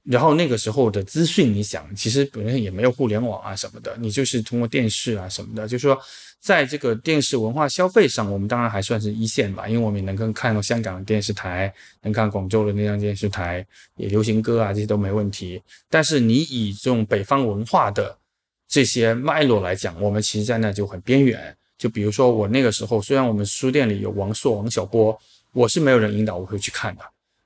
[0.05, 5.97] 然后那个时候的资讯，你想，其实本身也没有互联网啊什么的，你就是通过电视啊什么的，就是说，
[6.41, 11.73] 在这个电视文化消费上，我们当然还算是一线吧，因为我们也能够看到香港的电视台，
[12.03, 13.65] 能看广州的那张电视台，
[13.97, 15.63] 也流行歌啊这些都没问题。
[15.89, 18.19] 但是你以这种北方文化的
[18.67, 21.57] 这些脉络来讲，我们其实在那就很边缘。
[21.79, 25.17] 就比如说我那个时候，虽然我们书店里有王朔、王小波，
[25.53, 27.03] 我是没有人引导我会去看的。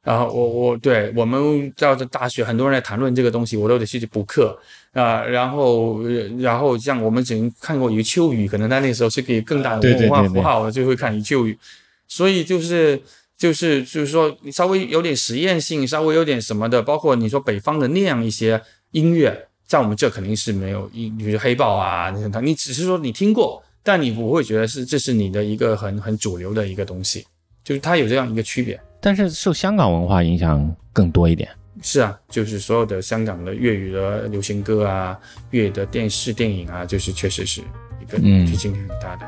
[0.07, 4.57] 然后我我对我们到这大学，很多人在谈论这个东西，我都得去补课
[4.93, 11.59] 啊、然后呃然后像我们只能看过余秋雨，可能在那时候是给更大的文化符号，我就会看余秋雨。
[12.07, 13.03] 所以就是
[13.37, 27.27] 就是就是说，你稍微有点实验性，稍微有点什么的，包括你说北方的那样一些音乐，在我们这肯定是没有，比如黑豹啊，你只是说你听过，但你不会觉得是这是你的一个很很主流的一个东西，
[27.65, 28.81] 就是它有这样一个区别。
[29.07, 31.49] 但是受香港文化影响更多一点。
[31.81, 35.17] 是啊，就是所有的香港的粤语的流行歌啊，
[35.51, 37.61] 粤语的电视电影啊，就是确实是
[38.03, 39.27] 一个嗯提醒很大的。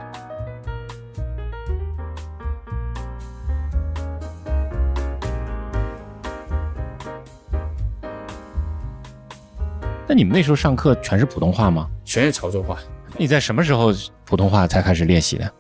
[10.08, 11.88] 那你们那时候上课全是普通话吗？
[12.04, 12.80] 全是潮州话，
[13.16, 13.92] 你在什么时候
[14.24, 15.52] 普通话才开始练习的？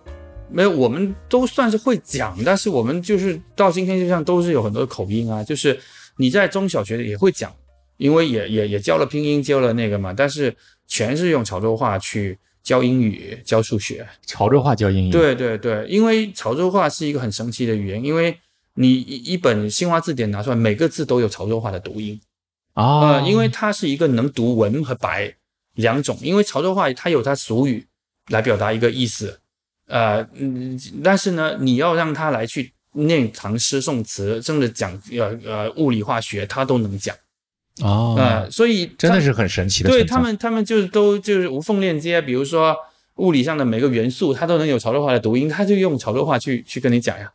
[0.50, 5.78] 没有，我们都算是会讲，但是我们就是到今天就像都是有很多口音啊，就是
[6.16, 7.54] 你在中小学也会讲，
[7.96, 10.54] 因为也也也教了拼音，教了那个嘛，但是
[10.86, 14.06] 全是用潮州话去教英语、教数学。
[14.26, 18.38] 潮州话教英语。，对对对，因为潮州话是一个很神奇的语言，因为
[18.74, 22.20] 你一一本新华字典拿出来，每个字都有潮州话的读音。
[22.74, 25.34] 啊、呃，因为它是一个能读文和白
[25.74, 27.86] 两种，因为潮州话它有它俗语
[28.28, 29.40] 来表达一个意思，
[29.88, 37.16] 呃，嗯，但是呢，你要让他来去念唐诗宋词，甚至讲呃呃物理化学，他都能讲，
[37.82, 39.90] 哦，呃，所以真的是很神奇的。
[39.90, 42.76] 对他们，他们就是都就是无缝链接，比如说
[43.16, 47.32] 物理上的每个元素，它都能有潮州话的读音，他就用潮州话去去跟你讲呀。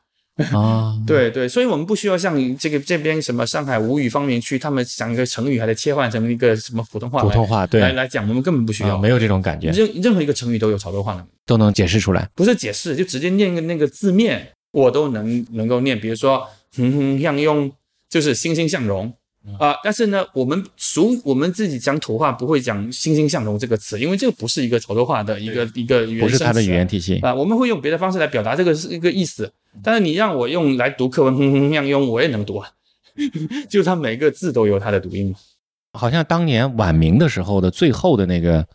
[0.51, 7.81] 啊， 对对，所以我们不需要像这个这边什么上海吴语方面区，他们讲一个成语还得切换成一个什么普通话来普通话对。
[7.81, 12.27] 来来讲，我们根本不需要，啊没有这种感觉，任任何一个成语都有潮州话的，都能解释出来。
[12.33, 15.99] 不是解释，就直接念个那个字面，我都能能够念。
[15.99, 17.71] 比如说，哼哼向用
[18.09, 19.13] 就是欣欣向荣，
[19.59, 27.19] 啊、但是呢，我们俗我们自己讲土话不会讲欣欣向荣这个词，因为这个不是一个潮州话的一个一个原不是它的语言体系。
[27.19, 32.69] 啊，我们会用别的方式来表达这个是一个意思，但是你让我用来读课文，哼哼样用我也能读啊，
[33.69, 35.37] 就是它每个字都有它的读音嘛。
[35.93, 38.67] 好像当年晚明的时候的最后的那个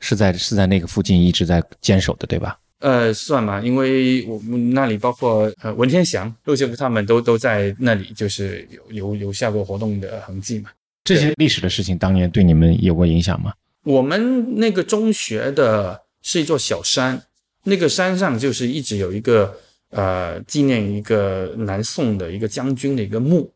[0.00, 2.58] 是在是在那个附近一直在坚守的，对吧？
[2.80, 10.70] 呃，算吧，因为我们那里包括呃文天祥、陆秀夫他们都都在那里，就是有留留下过活动的痕迹嘛。
[11.04, 13.52] 这些历史的事情当年对你们有过影响吗？
[13.84, 17.22] 我们那个中学的是一座小山，
[17.64, 19.56] 那个山上就是一直有一个
[19.92, 23.50] 呃纪念一个南宋的一个将军的一个墓，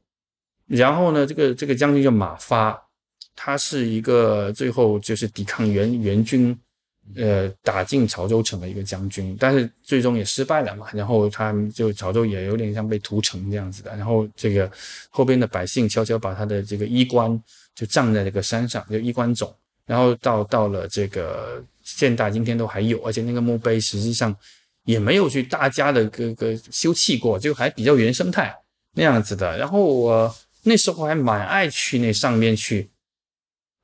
[0.67, 2.81] 然后呢，这个这个将军叫马发，
[3.35, 6.57] 他是一个最后就是抵抗元元军，
[7.17, 14.71] 呃打进潮州城的一个将军，但是最终也失败了嘛，然后他就潮州也有点像被屠城这样子的，然后这个
[15.11, 17.43] 后边的百姓悄悄把他的这个衣冠
[17.75, 19.53] 就葬在这个山上，就衣冠冢。
[19.87, 24.35] 然后到到了这个现代，今天都还有，而且那个墓碑实际上
[24.87, 28.57] 也没有去大家的个个修葺过，就还比较原生态
[28.95, 29.59] 那样子的。
[29.59, 32.89] 然后我那时候还蛮爱去那上面去，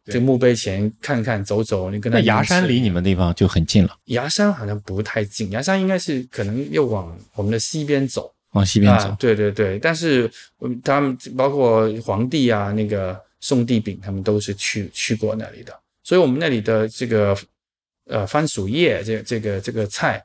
[0.07, 1.91] 这墓碑前看看走走。
[1.91, 8.33] 你跟他那崖山离你们地方就很近了，崖山好像不太近，崖山应该是可能又往我们的西边走。
[8.53, 9.09] 往西边走。
[9.09, 9.17] 啊。
[9.19, 10.31] 对对对，但是
[10.61, 15.73] 嗯他们包括皇帝啊，那个宋帝昺他们都是去去过那里的，
[16.03, 17.37] 所以我们那里的这个
[18.07, 20.23] 呃番薯叶这这个这个菜，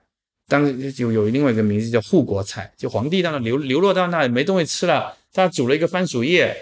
[0.48, 6.56] 当时有有另外一个名字叫护国菜，就皇帝到那流流落到那里没东西吃了，他煮了一个番薯叶。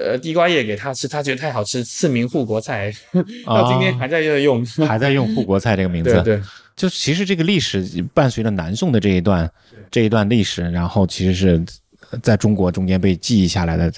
[0.00, 2.94] 呃，地瓜叶给他吃，他觉得太好吃，赐名护国菜，
[3.44, 4.64] 到今天还在用。
[4.86, 6.42] 还在用护国菜这个名字，对对，
[6.76, 7.84] 就其实这个历史
[8.14, 9.50] 伴随着南宋的这一段
[9.90, 11.60] 这一段历史，然后其实是
[12.22, 13.92] 在中国中间被记忆下来的，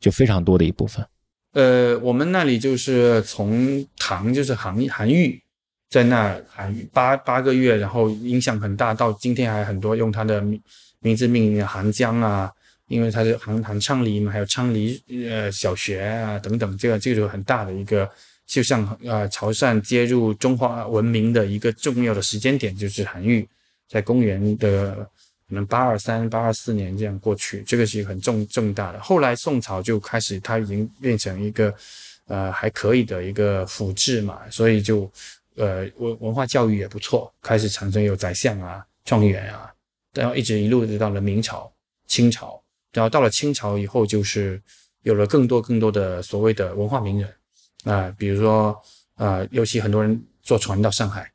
[0.00, 1.04] 就非常多的一部分。
[1.52, 5.38] 呃，我们那里就是从唐，就是韩韩愈，
[5.92, 10.40] 在那韩愈八八个月，然后影响很大，到今天还很多用他的
[11.00, 12.50] 名字命名的韩江啊，
[12.88, 18.08] 因为他是韩韩昌黎嘛，还有昌黎呃小学啊等等，这个这个就很大的一个，
[18.46, 23.46] 就像呃潮汕接入中华文明的一个重要的时间点，就是韩愈
[23.86, 24.94] 在公元的
[25.46, 28.98] 可能八二三、八二四年这样过去，这个是很重重大的。
[28.98, 31.74] 后来宋朝就开始，它已经变成一个
[32.28, 35.10] 呃还可以的一个府治嘛，所以就
[35.56, 39.72] 呃文文化教育也不错，开始产生有宰相啊、状元啊，
[40.14, 41.72] 然后一直一路就到了明朝、
[42.06, 42.62] 清朝。
[42.92, 44.60] 然后到了清朝以后，就是
[45.02, 47.34] 有了更多更多的所谓的文化名人
[47.84, 48.78] 啊、比如说
[49.14, 51.30] 啊、尤其很多人坐船到上海，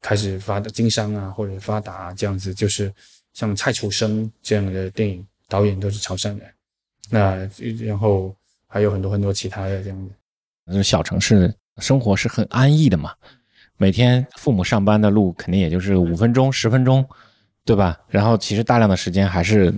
[0.00, 2.92] 开始发的经商啊，或者发达、这样子，就是
[3.32, 6.54] 像蔡楚生这样的电影导演都是潮汕人，
[7.10, 7.48] 那
[7.84, 8.34] 然后
[8.66, 10.14] 还有很多很多其他的这样子。
[10.66, 13.14] 就是小城市生活是很安逸的嘛，
[13.80, 17.02] 每天父母上班的路肯定也就是五分钟、十分钟，
[17.64, 17.98] 对吧？
[18.08, 19.72] 然后其实大量的时间还是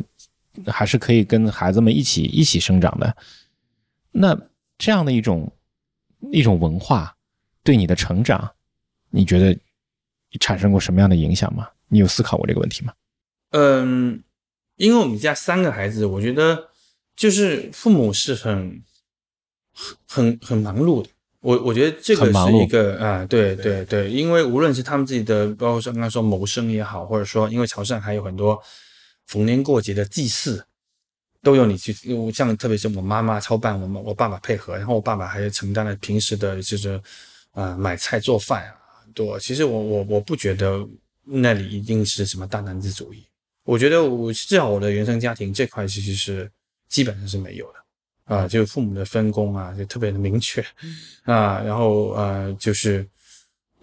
[0.67, 3.17] 还是可以跟孩子们一起一起生长的。
[4.11, 4.37] 那
[4.77, 5.53] 这样的一种
[6.33, 7.17] 一种文化
[7.63, 8.53] 对你的成长，
[9.11, 9.57] 你觉得
[10.41, 11.69] 产生过什么样的影响吗？
[11.87, 12.93] 你有思考过这个问题吗？
[13.51, 14.21] 嗯，
[14.75, 16.71] 因为我们家三个孩子，我觉得
[17.15, 18.83] 就是父母是很
[20.09, 21.09] 很很忙碌的。
[21.43, 23.85] 我我觉得这个是一个啊，对对。
[23.85, 28.61] 对，因为无论是他们自己的，包括像刚刚说谋生也好，或者说因为潮汕还有很多
[29.27, 30.65] 逢年过节的祭祀，
[31.43, 31.93] 都有你去，
[32.33, 37.01] 像特别是我妈妈操办，我们我爸爸配合，然后我爸爸还承担了平时的就是
[37.51, 39.37] 啊、买菜做饭啊很多。
[39.39, 40.87] 其实我我我不觉得
[41.25, 43.27] 那里一定是什么大男子主义，
[43.65, 46.49] 我觉得我至少我的原生家庭这块其实是
[46.89, 47.82] 基本上是没有的
[48.25, 50.65] 啊，就父母的分工啊就特别的明确
[51.25, 53.07] 啊，然后呃就是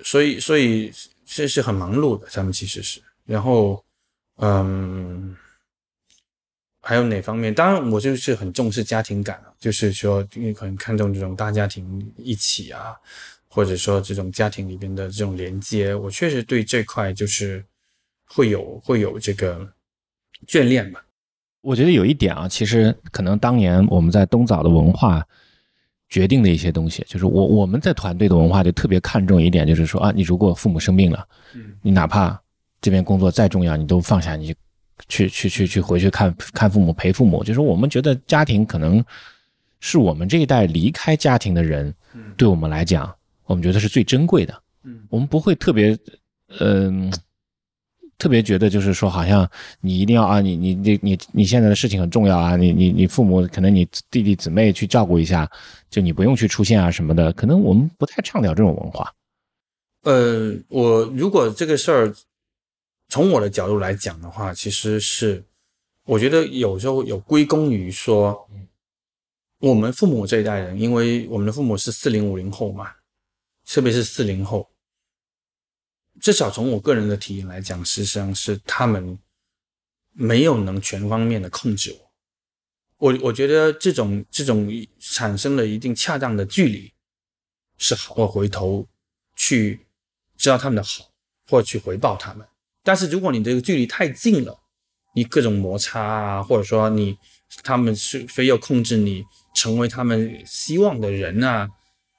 [0.04, 0.92] 所以所以
[1.26, 3.84] 这是很忙碌的，他们其实是，然后
[4.38, 5.36] 嗯。
[6.82, 7.54] 还有哪方面？
[7.54, 12.96] 当然，我就是很重视家庭感啊，就是说，因为可能看重这种大家庭一起啊，
[13.50, 17.64] 或者说这种家庭里边的这种连接，我确实对这块就是
[18.26, 19.72] 会有会有这个
[20.48, 21.04] 眷恋吧。
[21.62, 25.26] 我觉得有一点啊，其实可能当年我们在东早的文化
[26.07, 32.39] 决定的一些东西，就是我我们在团队的文化就特别看重一点，就是说啊，你如果父母生病了，嗯你哪怕
[32.82, 34.55] 这边工作再重要，你都放下，你
[35.07, 37.43] 去去去去回去看看父母，陪父母。
[37.43, 39.03] 就是我们觉得家庭可能
[39.80, 43.14] 是我们这一代离开家庭的人，嗯对我们来讲，
[43.45, 44.53] 我们觉得是最珍贵的。
[44.84, 45.97] 嗯我们不会特别，
[46.60, 47.12] 嗯、
[48.20, 49.50] 特别觉得就是说，好像
[49.80, 55.50] 你一定要啊，你你你你你现在的事情很重要啊，你你你父母可能你弟弟姊妹去照顾一下，
[55.90, 59.12] 就你不用去出现啊什么的，可能我们不太倡导这种文化。
[60.04, 62.14] 呃，我如果这个事儿
[63.08, 65.44] 从我的角度来讲的话，其实是
[66.06, 68.48] 我觉得有时候有归功于说，
[69.60, 72.92] 我们父母这一代人，因为我们的父母是四零五零后嘛，
[73.66, 74.70] 特别是四零后。
[76.22, 79.18] 至少从我个人的体验来讲，实际上是他们
[80.12, 82.10] 没有能全方面的控制我。
[82.98, 86.92] 我我觉得这种这种产生了一定恰当的距离
[87.78, 88.14] 是好。
[88.18, 88.86] 我回头
[89.36, 89.88] 去
[90.38, 91.06] 知道他们的好，
[91.48, 92.46] 或去回报他们。
[92.84, 94.60] 但是如果你这个距离太近了，
[95.16, 97.18] 你各种摩擦啊，或者说你
[97.64, 99.24] 他们是非要控制你
[99.56, 101.70] 成为他们希望的人啊。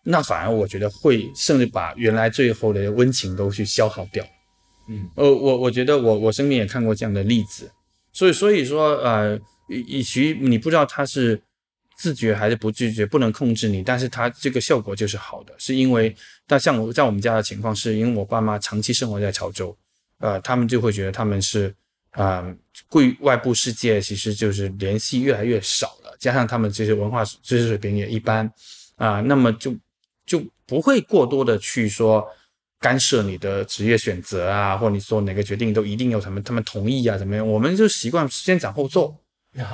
[0.03, 4.25] 那反而我觉得会，甚至把原来最后的温情都去消耗掉。
[4.89, 7.71] 嗯，呃，我我觉得我我身边也看过这样的例子，
[8.13, 9.39] 所以所以说，呃，
[9.69, 11.41] 与其你不知道他是
[11.99, 16.13] 自觉还是不自觉，不能控制你，但是他这个效果就是好的，是因为，
[16.47, 19.77] 但像我在我们家的情况，是因为我爸妈长期生活在潮州，
[20.19, 21.73] 呃，他们就会觉得他们是，
[22.13, 22.45] 啊，
[22.89, 28.51] 贵外部世界其实就是联系越来越少了，加上他们这些文化知识水平也一般，
[28.97, 29.73] 啊，那么就。
[30.31, 32.25] 就不会过多的去说
[32.79, 37.45] 干涉你的职业选择啊，或者你说哪个决定都一定有他们他们同意啊，怎么样？
[37.45, 39.13] 我们就习惯先斩后奏，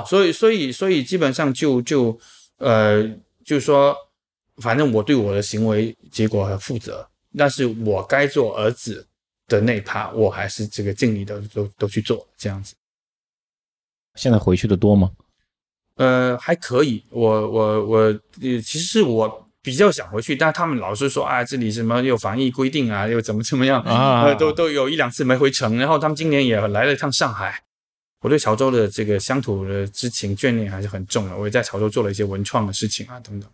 [0.06, 2.18] 所以所以所以基本上就就
[2.56, 3.06] 呃，
[3.44, 3.94] 就是说，
[4.62, 9.06] 反正我对我的行为结果负责，但是我该做儿子
[9.48, 12.74] 的那趴，我还是这个尽力的都都去做，这样子。
[14.14, 15.10] 现在回去的多吗？
[15.96, 17.98] 呃，还可以，我我我
[18.40, 19.45] 呃，其实是我。
[19.66, 25.76] 比较想回去，但他们老是说啊，这里什么又防疫规定啊，又怎么怎么样啊，都都有一两次没回城。
[25.76, 27.64] 然后他们今年也来了一趟上海。
[28.20, 31.36] 我对潮州的这个乡土的之情眷恋还是很重的。
[31.36, 33.50] 我也在潮州做了一些文创的事情啊，等等。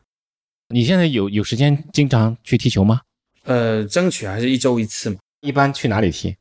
[0.68, 3.00] 你现在有有时间经常去踢球吗？
[3.44, 5.16] 呃，争取还是一周一次嘛。
[5.40, 6.36] 一般去哪里踢？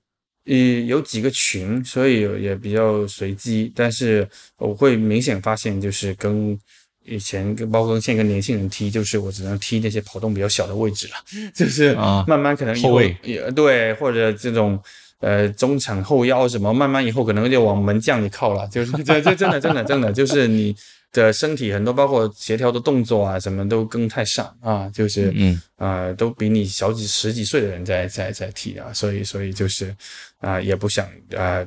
[0.48, 0.54] 呃，
[0.86, 3.72] 有几个群，所以也比较随机。
[3.74, 6.60] 但是我会明显发现，就是跟。
[7.04, 11.14] 以前跟包括现在跟年轻人踢，就是我只能踢那些跑动比较小的位置了，
[11.54, 11.94] 就是
[12.28, 13.16] 慢慢可能后卫。
[13.24, 14.80] 也对，或者这种
[15.20, 20.76] 呃中场后腰什么，慢慢以后可能就往门将里靠了， 就是这这真的真的真的 就是你
[21.12, 29.94] 的身体很多包括协调的动作啊什么都跟太上啊，就是嗯啊都比你小几十几岁的人在在在踢啊，所以所以就是
[30.40, 31.66] 啊也不想啊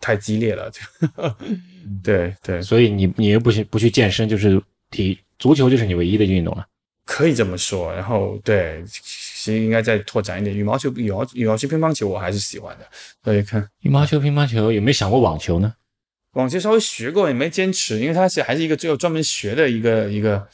[0.00, 0.70] 太激烈了，
[2.02, 4.60] 对对，所以你你又不去不去健身就是。
[4.92, 6.64] 体足球就是你唯一的运动了，
[7.04, 7.92] 可以这么说。
[7.92, 10.54] 然后对，其实应该再拓展一点。
[10.54, 12.86] 羽毛球、羽毛羽毛球、乒乓球我还是喜欢的。
[13.24, 15.74] 所以看羽毛球、乒乓球有没有想过网球呢？
[16.34, 20.46] 网球稍微学过，也没坚持，因为它是还是一个只有专门学的一个一个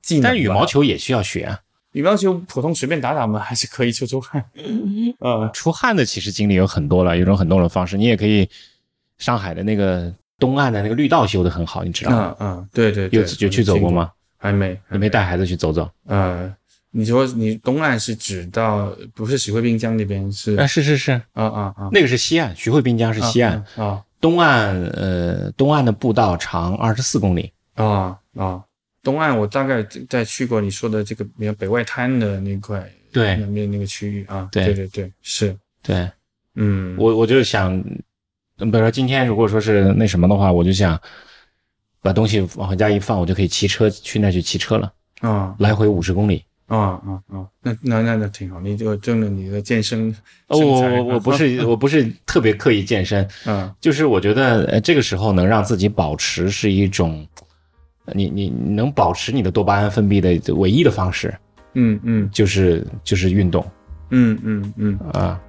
[0.00, 0.22] 技能。
[0.22, 1.58] 但羽毛球也需要学啊。
[1.92, 4.44] 羽毛球普通随便打打嘛，还是可以出出汗。
[5.18, 7.98] 呃，出汗的其实经历有很多了，有种很多种方式。
[7.98, 8.48] 你也可以
[9.18, 10.14] 上海的那个。
[10.42, 12.36] 东岸的那个绿道修的很好，你知道吗？
[12.40, 14.10] 嗯嗯，对对，有有去走过吗？
[14.36, 15.88] 还没，你没带孩子去走走？
[16.06, 16.52] 呃，
[16.90, 20.56] 你说你东岸是指到不是徐汇滨江那边是？
[20.56, 24.02] 啊，是是是，啊啊啊，那个是西岸，徐汇滨江是西岸啊。
[24.20, 28.64] 东岸呃，东岸的步道长二十四公里啊啊。
[29.04, 36.10] 东岸我大概在去过你说的这个比如北外滩的那块，对，那边那个区域啊，对对对，是，对，
[36.56, 37.80] 嗯，我我就想。
[38.70, 40.98] 比如说今天如果说是那什么的话，我就想
[42.00, 50.14] 把东西往回家一放，我就可以骑车去那去骑车了啊，来回五十公里啊啊啊，那那那那挺好，你就挣了你的健身。
[50.48, 57.26] 我我我不是 我不是特别刻意健身，嗯，就是我觉得呃这个时候能让自己保持是一种，
[58.14, 61.32] 你你能保持你的多巴胺分泌的唯一的方式，
[61.74, 63.64] 嗯嗯，就是就是运动，
[64.10, 65.40] 嗯嗯嗯啊。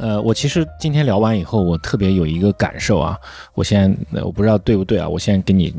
[0.00, 3.18] 呃，我其实今天聊完以后，我特别有一个感受啊，
[3.54, 3.94] 我先
[4.24, 5.74] 我不知道对不对啊，我先跟你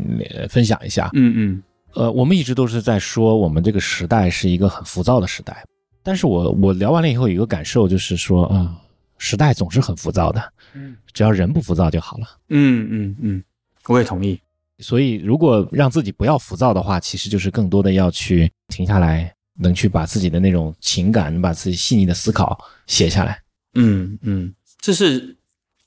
[0.48, 1.10] 分享一下。
[1.14, 1.64] 嗯嗯，
[1.96, 5.66] 呃，我们一直都是在说我们这个时代是一个很浮躁的时代，
[6.04, 8.78] 但是我我聊完了以后有一个感受就是说啊，
[9.18, 12.28] 时代总是很浮躁的，嗯，只要人不浮躁就好了。
[12.50, 13.44] 嗯嗯嗯，
[13.88, 14.40] 我也同意。
[14.80, 23.40] 所以如果让自己不要浮躁的话，其实就是更多的要去停下来，能去把自己的那种情感，把自己细腻的思考写下来。
[23.74, 25.38] 嗯嗯，这是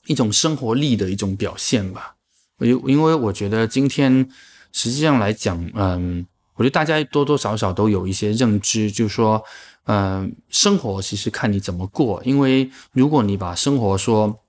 [0.06, 2.16] 一种生活力的一种表现吧。
[2.58, 4.28] 我因为我觉得今天
[4.72, 9.42] 实际上来讲，嗯，我觉得大家多多少少都有一些认知，就是说，
[9.86, 12.22] 嗯，生活其实看你怎么过。
[12.24, 14.40] 因为如果你把生活说，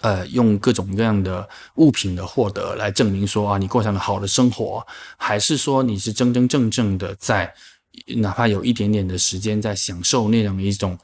[0.00, 4.86] 呃，用各种各样的物品的获得来证明说啊，你过上了好的生活，
[5.16, 7.54] 还是说你是真真正正的在，
[8.16, 10.98] 哪怕有一点点的时间在享受那样一种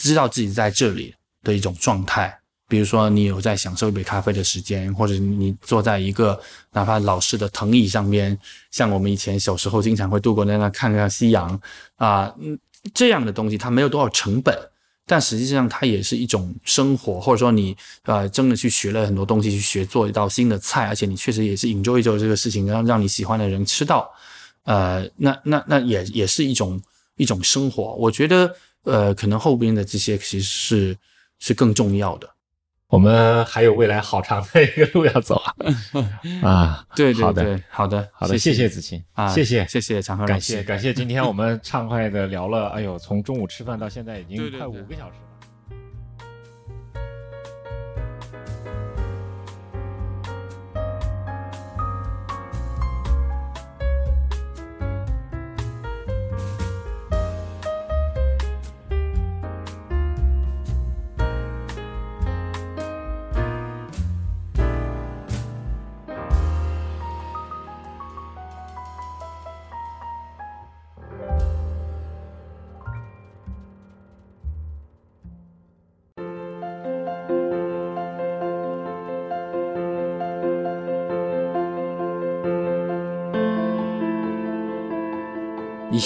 [0.00, 2.34] 知道自己在这里的一种状态。
[2.66, 6.40] 比如说，你有在享受一杯咖啡的时间，或者你坐在一个
[6.72, 8.38] 哪怕老式的藤椅上边，
[8.70, 11.60] 像我们以前小时候经常会度过在那看看夕阳
[11.96, 12.56] 啊，嗯，
[12.94, 14.56] 这样的东西它没有多少成本，
[15.04, 24.08] 但实际上它也是一种生活，或者说你呃真的去学了很多东西，去学做一道新的菜，而且你确实也是 enjoy 做这个事情，让让你喜欢的人吃到，
[24.62, 26.80] 呃，那那那也也是一种
[27.16, 27.94] 一种生活。
[27.96, 28.54] 我觉得
[28.84, 30.96] 呃，可能后边的这些其实是
[31.38, 32.28] 是更重要的。
[32.88, 35.54] 我们还有未来好长的一个路要走啊！
[36.42, 45.29] 啊，对对对，好的好的，谢谢子晴啊，谢谢谢谢常河感谢感谢，今天我们畅快的聊了，哎呦，从中午吃饭到现在已经快五个小时。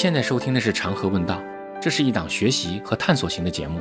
[0.05, 1.41] 现在收听的是《长河问道》，
[1.81, 3.81] 这是一档学习和探索型的节目，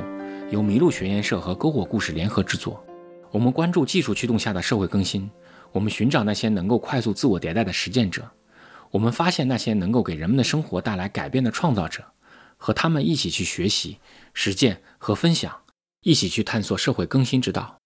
[0.50, 2.82] 由麋鹿学研社和篝火故事联合制作。
[3.30, 5.30] 我们关注技术驱动下的社会更新，
[5.70, 8.26] 我们寻找那些能够快速自我迭代的实践者，
[8.90, 12.02] 我们发现那些能够给人们的生活带来改变的创造者，
[12.56, 13.98] 和他们一起去学习、
[14.32, 15.54] 实践和分享，
[16.04, 17.76] 一起去探索社会更新之道。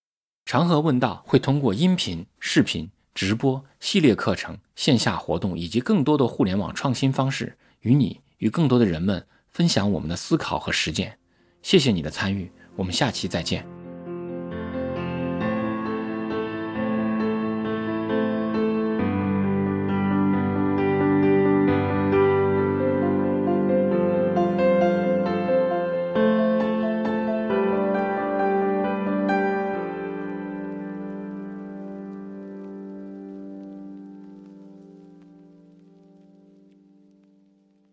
[0.44, 7.58] 长河问道会通过音频、视频、直播、系列课程、线下活动以及更多的互联网创新方式。
[7.82, 11.18] 与你与更多的人们分享我们的思考和实践，
[11.62, 13.77] 谢谢你的参与，我们下期再见。